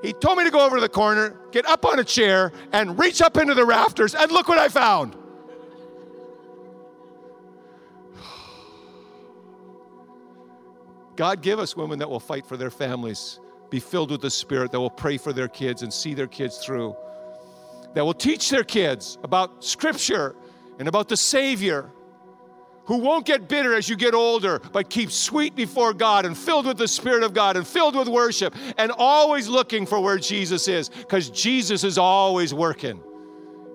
He 0.00 0.12
told 0.12 0.38
me 0.38 0.44
to 0.44 0.50
go 0.52 0.64
over 0.64 0.76
to 0.76 0.80
the 0.80 0.88
corner, 0.88 1.36
get 1.50 1.66
up 1.66 1.84
on 1.84 1.98
a 1.98 2.04
chair, 2.04 2.52
and 2.72 2.96
reach 3.00 3.20
up 3.20 3.36
into 3.36 3.54
the 3.54 3.64
rafters, 3.64 4.14
and 4.14 4.30
look 4.30 4.46
what 4.46 4.58
I 4.58 4.68
found. 4.68 5.16
God 11.16 11.42
give 11.42 11.58
us 11.58 11.76
women 11.76 11.98
that 11.98 12.08
will 12.08 12.20
fight 12.20 12.46
for 12.46 12.56
their 12.56 12.70
families 12.70 13.40
be 13.72 13.80
filled 13.80 14.10
with 14.10 14.20
the 14.20 14.30
Spirit, 14.30 14.70
that 14.70 14.78
will 14.78 14.90
pray 14.90 15.16
for 15.16 15.32
their 15.32 15.48
kids 15.48 15.82
and 15.82 15.92
see 15.92 16.12
their 16.12 16.26
kids 16.26 16.58
through, 16.58 16.94
that 17.94 18.04
will 18.04 18.14
teach 18.14 18.50
their 18.50 18.62
kids 18.62 19.18
about 19.24 19.64
Scripture 19.64 20.36
and 20.78 20.86
about 20.86 21.08
the 21.08 21.16
Savior, 21.16 21.90
who 22.84 22.98
won't 22.98 23.24
get 23.24 23.48
bitter 23.48 23.74
as 23.74 23.88
you 23.88 23.96
get 23.96 24.12
older, 24.12 24.60
but 24.72 24.90
keep 24.90 25.10
sweet 25.10 25.56
before 25.56 25.94
God 25.94 26.26
and 26.26 26.36
filled 26.36 26.66
with 26.66 26.76
the 26.76 26.86
Spirit 26.86 27.22
of 27.22 27.32
God 27.32 27.56
and 27.56 27.66
filled 27.66 27.96
with 27.96 28.08
worship 28.08 28.54
and 28.76 28.92
always 28.92 29.48
looking 29.48 29.86
for 29.86 30.00
where 30.00 30.18
Jesus 30.18 30.68
is, 30.68 30.90
because 30.90 31.30
Jesus 31.30 31.82
is 31.82 31.96
always 31.96 32.52
working. 32.52 33.02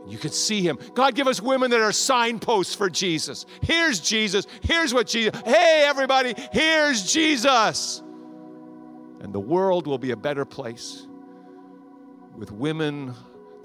You 0.05 0.19
can 0.19 0.31
see 0.31 0.61
him. 0.61 0.77
God, 0.93 1.15
give 1.15 1.27
us 1.27 1.41
women 1.41 1.71
that 1.71 1.81
are 1.81 1.91
signposts 1.91 2.75
for 2.75 2.89
Jesus. 2.89 3.45
Here's 3.61 3.99
Jesus. 3.99 4.45
Here's 4.61 4.93
what 4.93 5.07
Jesus. 5.07 5.41
Hey, 5.43 5.85
everybody, 5.87 6.35
here's 6.51 7.11
Jesus. 7.11 8.03
And 9.27 9.35
the 9.35 9.41
world 9.41 9.87
will 9.87 9.97
be 9.97 10.11
a 10.11 10.15
better 10.15 10.45
place 10.45 11.05
with 12.37 12.49
women 12.49 13.13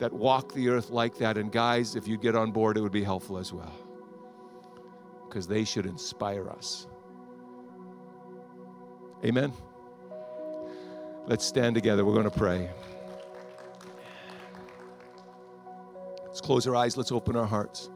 that 0.00 0.12
walk 0.12 0.52
the 0.54 0.68
earth 0.68 0.90
like 0.90 1.18
that. 1.18 1.38
And 1.38 1.52
guys, 1.52 1.94
if 1.94 2.08
you 2.08 2.18
get 2.18 2.34
on 2.34 2.50
board, 2.50 2.76
it 2.76 2.80
would 2.80 2.90
be 2.90 3.04
helpful 3.04 3.38
as 3.38 3.52
well. 3.52 3.72
Because 5.28 5.46
they 5.46 5.62
should 5.62 5.86
inspire 5.86 6.50
us. 6.50 6.88
Amen. 9.24 9.52
Let's 11.28 11.44
stand 11.44 11.76
together. 11.76 12.04
We're 12.04 12.14
going 12.14 12.28
to 12.28 12.36
pray. 12.36 12.68
Let's 16.26 16.40
close 16.40 16.66
our 16.66 16.74
eyes. 16.74 16.96
Let's 16.96 17.12
open 17.12 17.36
our 17.36 17.46
hearts. 17.46 17.88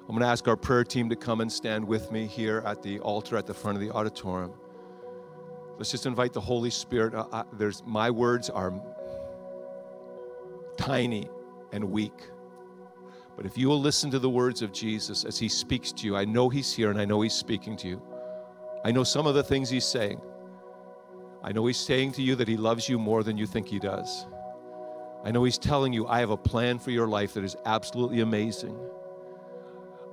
I'm 0.00 0.08
going 0.08 0.22
to 0.22 0.26
ask 0.26 0.48
our 0.48 0.56
prayer 0.56 0.82
team 0.82 1.08
to 1.10 1.14
come 1.14 1.40
and 1.40 1.52
stand 1.52 1.86
with 1.86 2.10
me 2.10 2.26
here 2.26 2.64
at 2.66 2.82
the 2.82 2.98
altar 2.98 3.36
at 3.36 3.46
the 3.46 3.54
front 3.54 3.76
of 3.76 3.80
the 3.80 3.92
auditorium. 3.92 4.54
Let's 5.80 5.90
just 5.90 6.04
invite 6.04 6.34
the 6.34 6.42
Holy 6.42 6.68
Spirit. 6.68 7.14
Uh, 7.14 7.24
uh, 7.32 7.44
there's 7.54 7.82
my 7.86 8.10
words 8.10 8.50
are 8.50 8.70
tiny 10.76 11.26
and 11.72 11.82
weak. 11.82 12.12
But 13.34 13.46
if 13.46 13.56
you 13.56 13.68
will 13.68 13.80
listen 13.80 14.10
to 14.10 14.18
the 14.18 14.28
words 14.28 14.60
of 14.60 14.74
Jesus 14.74 15.24
as 15.24 15.38
he 15.38 15.48
speaks 15.48 15.90
to 15.92 16.04
you, 16.04 16.16
I 16.18 16.26
know 16.26 16.50
he's 16.50 16.70
here 16.70 16.90
and 16.90 17.00
I 17.00 17.06
know 17.06 17.22
he's 17.22 17.32
speaking 17.32 17.78
to 17.78 17.88
you. 17.88 18.02
I 18.84 18.92
know 18.92 19.04
some 19.04 19.26
of 19.26 19.34
the 19.34 19.42
things 19.42 19.70
he's 19.70 19.86
saying. 19.86 20.20
I 21.42 21.52
know 21.52 21.64
he's 21.64 21.78
saying 21.78 22.12
to 22.12 22.22
you 22.22 22.34
that 22.34 22.46
he 22.46 22.58
loves 22.58 22.86
you 22.86 22.98
more 22.98 23.22
than 23.22 23.38
you 23.38 23.46
think 23.46 23.66
he 23.66 23.78
does. 23.78 24.26
I 25.24 25.30
know 25.30 25.44
he's 25.44 25.56
telling 25.56 25.94
you, 25.94 26.06
I 26.06 26.20
have 26.20 26.28
a 26.28 26.36
plan 26.36 26.78
for 26.78 26.90
your 26.90 27.08
life 27.08 27.32
that 27.32 27.42
is 27.42 27.56
absolutely 27.64 28.20
amazing. 28.20 28.78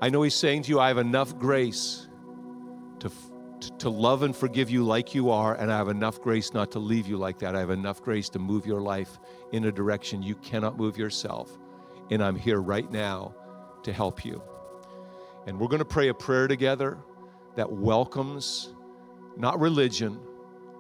I 0.01 0.11
know 0.11 0.21
he's 0.21 0.33
saying 0.33 0.61
to 0.61 0.69
you, 0.69 0.79
I 0.79 0.87
have 0.87 0.97
enough 0.97 1.37
grace 1.37 2.07
to, 2.99 3.11
to 3.79 3.89
love 3.89 4.23
and 4.23 4.35
forgive 4.35 4.69
you 4.69 4.83
like 4.83 5.15
you 5.15 5.29
are, 5.29 5.55
and 5.55 5.71
I 5.71 5.77
have 5.77 5.89
enough 5.89 6.21
grace 6.21 6.53
not 6.53 6.71
to 6.71 6.79
leave 6.79 7.07
you 7.07 7.17
like 7.17 7.39
that. 7.39 7.55
I 7.55 7.59
have 7.59 7.69
enough 7.69 8.01
grace 8.01 8.29
to 8.29 8.39
move 8.39 8.65
your 8.65 8.81
life 8.81 9.19
in 9.51 9.65
a 9.65 9.71
direction 9.71 10.21
you 10.21 10.35
cannot 10.35 10.77
move 10.77 10.97
yourself. 10.97 11.57
And 12.09 12.23
I'm 12.23 12.35
here 12.35 12.61
right 12.61 12.89
now 12.91 13.35
to 13.83 13.91
help 13.91 14.23
you. 14.23 14.41
And 15.45 15.59
we're 15.59 15.67
going 15.67 15.79
to 15.79 15.85
pray 15.85 16.09
a 16.09 16.13
prayer 16.13 16.47
together 16.47 16.97
that 17.55 17.71
welcomes 17.71 18.73
not 19.37 19.59
religion, 19.59 20.19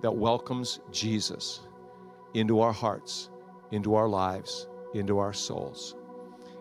that 0.01 0.11
welcomes 0.11 0.79
Jesus 0.91 1.61
into 2.33 2.59
our 2.59 2.73
hearts, 2.73 3.29
into 3.71 3.95
our 3.95 4.07
lives, 4.07 4.67
into 4.93 5.19
our 5.19 5.33
souls. 5.33 5.95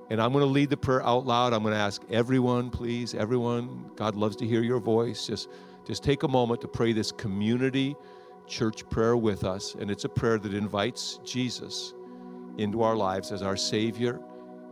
And 0.08 0.22
I'm 0.22 0.32
going 0.32 0.44
to 0.44 0.50
lead 0.50 0.70
the 0.70 0.76
prayer 0.76 1.04
out 1.04 1.26
loud. 1.26 1.52
I'm 1.52 1.62
going 1.62 1.74
to 1.74 1.80
ask 1.80 2.00
everyone, 2.10 2.70
please, 2.70 3.14
everyone, 3.14 3.90
God 3.96 4.14
loves 4.14 4.36
to 4.36 4.46
hear 4.46 4.62
your 4.62 4.78
voice. 4.78 5.26
Just, 5.26 5.48
just 5.86 6.02
take 6.02 6.24
a 6.24 6.28
moment 6.28 6.60
to 6.62 6.68
pray 6.68 6.92
this 6.92 7.12
community 7.12 7.96
church 8.46 8.88
prayer 8.88 9.16
with 9.16 9.44
us. 9.44 9.74
And 9.74 9.90
it's 9.90 10.04
a 10.04 10.08
prayer 10.08 10.38
that 10.38 10.54
invites 10.54 11.20
Jesus 11.24 11.94
into 12.58 12.82
our 12.82 12.96
lives 12.96 13.32
as 13.32 13.42
our 13.42 13.56
Savior 13.56 14.20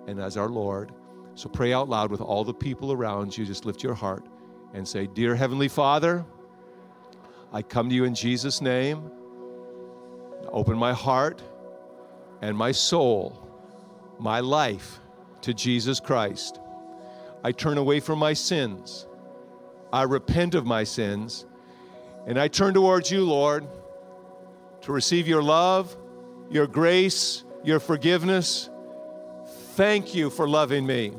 and 0.07 0.21
as 0.21 0.37
our 0.37 0.49
Lord. 0.49 0.93
So 1.35 1.49
pray 1.49 1.73
out 1.73 1.89
loud 1.89 2.11
with 2.11 2.21
all 2.21 2.45
the 2.45 2.55
people 2.55 2.93
around 2.93 3.37
you. 3.37 3.45
Just 3.45 3.65
lift 3.65 3.83
your 3.83 3.95
heart 3.95 4.25
and 4.73 4.87
say, 4.87 5.07
Dear 5.07 5.35
Heavenly 5.35 5.69
Father, 5.69 6.25
I 7.53 7.63
come 7.63 7.89
to 7.89 7.95
you 7.95 8.05
in 8.05 8.15
Jesus' 8.15 8.61
name. 8.61 9.11
Open 10.49 10.77
my 10.77 10.93
heart 10.93 11.43
and 12.43 12.57
my 12.57 12.73
soul, 12.73 13.49
my 14.19 14.41
life 14.41 15.01
to 15.43 15.55
Jesus 15.55 16.01
Christ. 16.01 16.61
I 17.43 17.53
turn 17.53 17.79
away 17.79 18.01
from 18.01 18.19
my 18.19 18.33
sins. 18.33 19.07
I 19.93 20.03
repent 20.03 20.55
of 20.55 20.67
my 20.67 20.85
sins. 20.85 21.47
And 22.27 22.39
I 22.39 22.49
turn 22.49 22.75
towards 22.75 23.11
you, 23.11 23.25
Lord, 23.25 23.67
to 24.83 24.93
receive 24.93 25.29
your 25.29 25.43
love, 25.43 25.97
your 26.51 26.67
grace, 26.67 27.45
your 27.63 27.81
forgiveness. 27.81 28.71
Thank 29.75 30.15
you 30.15 30.31
for 30.31 30.49
loving 30.49 30.87
me. 30.87 31.13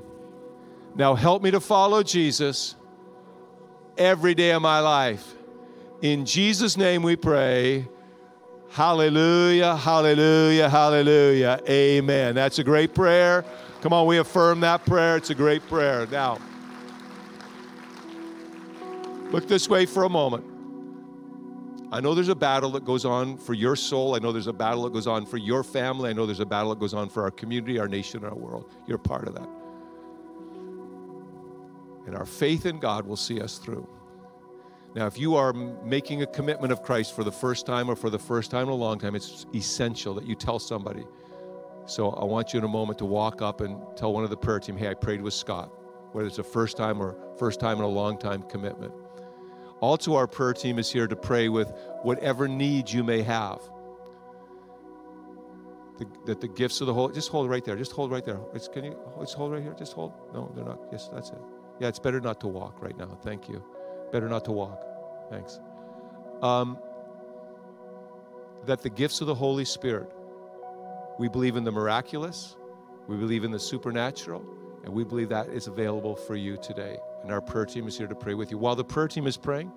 Now 0.95 1.15
help 1.15 1.43
me 1.43 1.51
to 1.51 1.59
follow 1.59 2.03
Jesus 2.03 2.75
every 3.97 4.33
day 4.33 4.51
of 4.51 4.61
my 4.61 4.79
life. 4.79 5.33
In 6.01 6.25
Jesus' 6.25 6.77
name 6.77 7.03
we 7.03 7.15
pray. 7.15 7.87
Hallelujah, 8.69 9.75
hallelujah, 9.75 10.69
hallelujah. 10.69 11.59
Amen. 11.69 12.35
That's 12.35 12.59
a 12.59 12.63
great 12.63 12.93
prayer. 12.93 13.45
Come 13.81 13.93
on, 13.93 14.05
we 14.05 14.17
affirm 14.17 14.59
that 14.61 14.85
prayer. 14.85 15.17
It's 15.17 15.29
a 15.29 15.35
great 15.35 15.65
prayer. 15.67 16.07
Now, 16.07 16.39
look 19.31 19.47
this 19.47 19.69
way 19.69 19.85
for 19.85 20.03
a 20.03 20.09
moment. 20.09 20.45
I 21.91 22.01
know 22.01 22.13
there's 22.13 22.29
a 22.29 22.35
battle 22.35 22.71
that 22.71 22.83
goes 22.83 23.05
on 23.05 23.37
for 23.37 23.53
your 23.53 23.75
soul. 23.75 24.15
I 24.15 24.19
know 24.19 24.31
there's 24.31 24.47
a 24.47 24.53
battle 24.53 24.83
that 24.83 24.93
goes 24.93 25.07
on 25.07 25.25
for 25.25 25.37
your 25.37 25.63
family. 25.63 26.09
I 26.09 26.13
know 26.13 26.25
there's 26.25 26.39
a 26.39 26.45
battle 26.45 26.71
that 26.71 26.79
goes 26.79 26.93
on 26.93 27.09
for 27.09 27.23
our 27.23 27.31
community, 27.31 27.79
our 27.79 27.87
nation, 27.87 28.25
our 28.25 28.35
world. 28.35 28.71
You're 28.87 28.97
part 28.97 29.27
of 29.27 29.35
that. 29.35 29.47
And 32.07 32.15
our 32.15 32.25
faith 32.25 32.65
in 32.65 32.79
God 32.79 33.05
will 33.05 33.15
see 33.15 33.39
us 33.39 33.57
through. 33.57 33.87
Now, 34.95 35.07
if 35.07 35.17
you 35.19 35.35
are 35.35 35.53
making 35.53 36.21
a 36.21 36.25
commitment 36.25 36.71
of 36.71 36.81
Christ 36.81 37.15
for 37.15 37.23
the 37.23 37.31
first 37.31 37.65
time 37.65 37.89
or 37.89 37.95
for 37.95 38.09
the 38.09 38.19
first 38.19 38.49
time 38.49 38.63
in 38.63 38.69
a 38.69 38.75
long 38.75 38.97
time, 38.97 39.15
it's 39.15 39.45
essential 39.53 40.13
that 40.15 40.25
you 40.25 40.35
tell 40.35 40.59
somebody. 40.59 41.03
So 41.85 42.11
I 42.11 42.23
want 42.25 42.53
you 42.53 42.59
in 42.59 42.65
a 42.65 42.69
moment 42.69 42.97
to 42.99 43.05
walk 43.05 43.41
up 43.41 43.61
and 43.61 43.79
tell 43.95 44.13
one 44.13 44.23
of 44.23 44.29
the 44.29 44.37
prayer 44.37 44.59
team, 44.59 44.77
hey, 44.77 44.89
I 44.89 44.93
prayed 44.93 45.21
with 45.21 45.33
Scott, 45.33 45.69
whether 46.13 46.27
it's 46.27 46.39
a 46.39 46.43
first 46.43 46.77
time 46.77 47.01
or 47.01 47.15
first 47.37 47.59
time 47.59 47.77
in 47.77 47.83
a 47.83 47.87
long 47.87 48.17
time 48.17 48.41
commitment. 48.43 48.93
Also, 49.81 50.15
our 50.15 50.27
prayer 50.27 50.53
team 50.53 50.79
is 50.79 50.91
here 50.91 51.07
to 51.07 51.15
pray 51.15 51.49
with 51.49 51.71
whatever 52.01 52.47
needs 52.47 52.93
you 52.93 53.03
may 53.03 53.21
have. 53.21 53.59
The, 55.97 56.05
that 56.25 56.41
the 56.41 56.47
gifts 56.47 56.81
of 56.81 56.87
the 56.87 56.93
Holy, 56.93 57.13
just 57.13 57.29
hold 57.29 57.49
right 57.49 57.63
there. 57.63 57.75
Just 57.75 57.91
hold 57.91 58.11
right 58.11 58.25
there. 58.25 58.39
It's, 58.53 58.67
can 58.67 58.83
you 58.83 58.97
just 59.19 59.35
hold 59.35 59.51
right 59.51 59.61
here? 59.61 59.73
Just 59.77 59.93
hold. 59.93 60.13
No, 60.33 60.51
they're 60.55 60.65
not. 60.65 60.79
Yes, 60.91 61.09
that's 61.13 61.29
it. 61.29 61.37
Yeah, 61.79 61.87
it's 61.87 61.99
better 61.99 62.19
not 62.19 62.39
to 62.41 62.47
walk 62.47 62.81
right 62.81 62.97
now. 62.97 63.17
Thank 63.21 63.47
you. 63.47 63.63
Better 64.11 64.27
not 64.27 64.45
to 64.45 64.51
walk. 64.51 64.81
Thanks. 65.29 65.59
Um, 66.41 66.77
that 68.65 68.81
the 68.81 68.89
gifts 68.89 69.21
of 69.21 69.27
the 69.27 69.35
Holy 69.35 69.65
Spirit, 69.65 70.11
we 71.19 71.27
believe 71.29 71.55
in 71.55 71.63
the 71.63 71.71
miraculous, 71.71 72.55
we 73.07 73.15
believe 73.17 73.43
in 73.43 73.51
the 73.51 73.59
supernatural, 73.59 74.43
and 74.83 74.93
we 74.93 75.03
believe 75.03 75.29
that 75.29 75.49
is 75.49 75.67
available 75.67 76.15
for 76.15 76.35
you 76.35 76.57
today. 76.57 76.97
And 77.25 77.33
our 77.33 77.41
prayer 77.41 77.65
team 77.65 77.87
is 77.87 77.97
here 77.97 78.05
to 78.05 78.13
pray 78.13 78.35
with 78.35 78.51
you. 78.51 78.59
While 78.59 78.75
the 78.75 78.83
prayer 78.83 79.07
team 79.07 79.25
is 79.25 79.35
praying, 79.35 79.71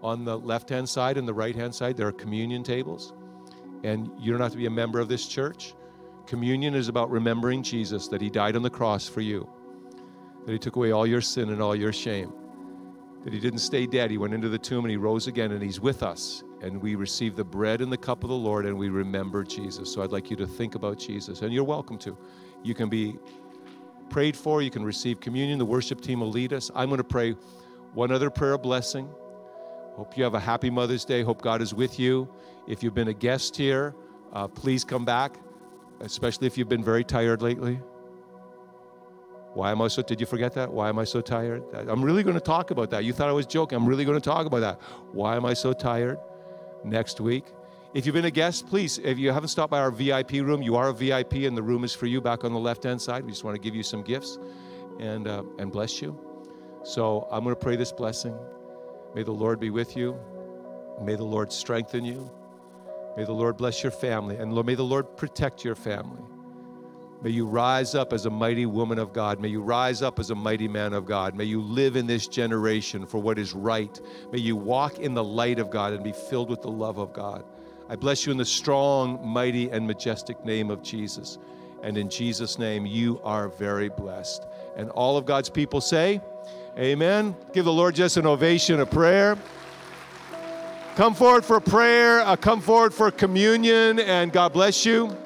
on 0.00 0.24
the 0.24 0.38
left 0.38 0.68
hand 0.68 0.88
side 0.88 1.18
and 1.18 1.26
the 1.26 1.34
right 1.34 1.56
hand 1.56 1.74
side, 1.74 1.96
there 1.96 2.06
are 2.06 2.12
communion 2.12 2.62
tables. 2.62 3.12
And 3.82 4.08
you 4.16 4.30
don't 4.30 4.40
have 4.40 4.52
to 4.52 4.58
be 4.58 4.66
a 4.66 4.70
member 4.70 5.00
of 5.00 5.08
this 5.08 5.26
church. 5.26 5.74
Communion 6.24 6.72
is 6.76 6.86
about 6.86 7.10
remembering 7.10 7.64
Jesus, 7.64 8.06
that 8.06 8.20
He 8.20 8.30
died 8.30 8.54
on 8.54 8.62
the 8.62 8.70
cross 8.70 9.08
for 9.08 9.22
you, 9.22 9.50
that 10.46 10.52
He 10.52 10.58
took 10.58 10.76
away 10.76 10.92
all 10.92 11.04
your 11.04 11.20
sin 11.20 11.50
and 11.50 11.60
all 11.60 11.74
your 11.74 11.92
shame 11.92 12.32
that 13.24 13.32
he 13.32 13.40
didn't 13.40 13.60
stay 13.60 13.86
dead. 13.86 14.10
He 14.10 14.18
went 14.18 14.34
into 14.34 14.50
the 14.50 14.58
tomb 14.58 14.84
and 14.84 14.90
he 14.90 14.98
rose 14.98 15.26
again, 15.26 15.52
and 15.52 15.62
he's 15.62 15.80
with 15.80 16.02
us. 16.02 16.44
And 16.60 16.80
we 16.80 16.94
receive 16.94 17.36
the 17.36 17.44
bread 17.44 17.80
and 17.80 17.90
the 17.90 17.96
cup 17.96 18.22
of 18.22 18.28
the 18.28 18.36
Lord, 18.36 18.66
and 18.66 18.76
we 18.78 18.90
remember 18.90 19.42
Jesus. 19.42 19.90
So 19.92 20.02
I'd 20.02 20.12
like 20.12 20.30
you 20.30 20.36
to 20.36 20.46
think 20.46 20.74
about 20.74 20.98
Jesus, 20.98 21.40
and 21.40 21.52
you're 21.52 21.64
welcome 21.64 21.96
to. 22.00 22.16
You 22.62 22.74
can 22.74 22.90
be 22.90 23.18
prayed 24.10 24.36
for, 24.36 24.62
you 24.62 24.70
can 24.70 24.84
receive 24.84 25.20
communion. 25.20 25.58
The 25.58 25.64
worship 25.64 26.00
team 26.00 26.20
will 26.20 26.30
lead 26.30 26.52
us. 26.52 26.70
I'm 26.74 26.88
going 26.88 26.98
to 26.98 27.04
pray 27.04 27.32
one 27.92 28.10
other 28.10 28.30
prayer 28.30 28.54
of 28.54 28.62
blessing. 28.62 29.08
Hope 29.94 30.16
you 30.16 30.24
have 30.24 30.34
a 30.34 30.40
happy 30.40 30.70
Mother's 30.70 31.04
Day. 31.04 31.22
Hope 31.22 31.40
God 31.40 31.62
is 31.62 31.72
with 31.72 31.98
you. 31.98 32.28
If 32.66 32.82
you've 32.82 32.94
been 32.94 33.08
a 33.08 33.14
guest 33.14 33.56
here, 33.56 33.94
uh, 34.32 34.48
please 34.48 34.84
come 34.84 35.04
back, 35.04 35.36
especially 36.00 36.46
if 36.46 36.58
you've 36.58 36.68
been 36.68 36.82
very 36.82 37.04
tired 37.04 37.42
lately. 37.42 37.80
Why 39.52 39.70
am 39.70 39.80
I 39.82 39.88
so, 39.88 40.02
did 40.02 40.18
you 40.20 40.26
forget 40.26 40.52
that? 40.54 40.72
Why 40.72 40.88
am 40.88 40.98
I 40.98 41.04
so 41.04 41.20
tired? 41.20 41.62
I'm 41.72 42.04
really 42.04 42.24
going 42.24 42.34
to 42.34 42.40
talk 42.40 42.72
about 42.72 42.90
that. 42.90 43.04
You 43.04 43.12
thought 43.12 43.28
I 43.28 43.32
was 43.32 43.46
joking. 43.46 43.76
I'm 43.76 43.86
really 43.86 44.04
going 44.04 44.20
to 44.20 44.24
talk 44.24 44.46
about 44.46 44.60
that. 44.60 44.80
Why 45.12 45.36
am 45.36 45.46
I 45.46 45.54
so 45.54 45.72
tired? 45.72 46.18
Next 46.82 47.20
week. 47.20 47.44
If 47.94 48.06
you've 48.06 48.14
been 48.14 48.24
a 48.24 48.30
guest, 48.30 48.66
please, 48.66 48.98
if 48.98 49.18
you 49.20 49.30
haven't 49.30 49.50
stopped 49.50 49.70
by 49.70 49.78
our 49.78 49.92
VIP 49.92 50.32
room, 50.32 50.62
you 50.62 50.74
are 50.74 50.88
a 50.88 50.92
VIP 50.92 51.34
and 51.44 51.56
the 51.56 51.62
room 51.62 51.84
is 51.84 51.94
for 51.94 52.06
you 52.06 52.20
back 52.20 52.42
on 52.42 52.52
the 52.52 52.58
left 52.58 52.82
hand 52.82 53.00
side. 53.00 53.24
We 53.24 53.30
just 53.30 53.44
want 53.44 53.54
to 53.54 53.60
give 53.60 53.76
you 53.76 53.84
some 53.84 54.02
gifts 54.02 54.36
and, 54.98 55.28
uh, 55.28 55.44
and 55.60 55.70
bless 55.70 56.02
you. 56.02 56.18
So 56.82 57.28
I'm 57.30 57.44
going 57.44 57.54
to 57.54 57.60
pray 57.60 57.76
this 57.76 57.92
blessing. 57.92 58.36
May 59.14 59.22
the 59.22 59.30
Lord 59.30 59.60
be 59.60 59.70
with 59.70 59.96
you. 59.96 60.18
May 61.00 61.14
the 61.14 61.24
Lord 61.24 61.52
strengthen 61.52 62.04
you. 62.04 62.28
May 63.16 63.24
the 63.24 63.32
Lord 63.32 63.56
bless 63.56 63.84
your 63.84 63.92
family. 63.92 64.38
And 64.38 64.52
may 64.66 64.74
the 64.74 64.82
Lord 64.82 65.16
protect 65.16 65.64
your 65.64 65.76
family. 65.76 66.22
May 67.22 67.30
you 67.30 67.46
rise 67.46 67.94
up 67.94 68.12
as 68.12 68.26
a 68.26 68.30
mighty 68.30 68.66
woman 68.66 68.98
of 68.98 69.12
God. 69.12 69.38
May 69.38 69.48
you 69.48 69.62
rise 69.62 70.02
up 70.02 70.18
as 70.18 70.30
a 70.30 70.34
mighty 70.34 70.66
man 70.66 70.94
of 70.94 71.06
God. 71.06 71.36
May 71.36 71.44
you 71.44 71.62
live 71.62 71.94
in 71.94 72.08
this 72.08 72.26
generation 72.26 73.06
for 73.06 73.18
what 73.18 73.38
is 73.38 73.52
right. 73.52 74.00
May 74.32 74.40
you 74.40 74.56
walk 74.56 74.98
in 74.98 75.14
the 75.14 75.22
light 75.22 75.60
of 75.60 75.70
God 75.70 75.92
and 75.92 76.02
be 76.02 76.12
filled 76.12 76.50
with 76.50 76.60
the 76.60 76.72
love 76.72 76.98
of 76.98 77.12
God. 77.12 77.44
I 77.88 77.96
bless 77.96 78.24
you 78.24 78.32
in 78.32 78.38
the 78.38 78.44
strong, 78.44 79.26
mighty, 79.26 79.70
and 79.70 79.86
majestic 79.86 80.44
name 80.44 80.70
of 80.70 80.82
Jesus. 80.82 81.38
And 81.82 81.98
in 81.98 82.08
Jesus' 82.08 82.58
name, 82.58 82.86
you 82.86 83.20
are 83.22 83.48
very 83.48 83.90
blessed. 83.90 84.46
And 84.76 84.90
all 84.90 85.16
of 85.18 85.26
God's 85.26 85.50
people 85.50 85.80
say, 85.80 86.20
Amen. 86.78 87.36
Give 87.52 87.64
the 87.64 87.72
Lord 87.72 87.94
just 87.94 88.16
an 88.16 88.26
ovation 88.26 88.80
of 88.80 88.90
prayer. 88.90 89.38
Come 90.96 91.14
forward 91.14 91.44
for 91.44 91.60
prayer, 91.60 92.20
uh, 92.20 92.36
come 92.36 92.60
forward 92.60 92.94
for 92.94 93.10
communion, 93.10 93.98
and 93.98 94.32
God 94.32 94.52
bless 94.52 94.86
you. 94.86 95.16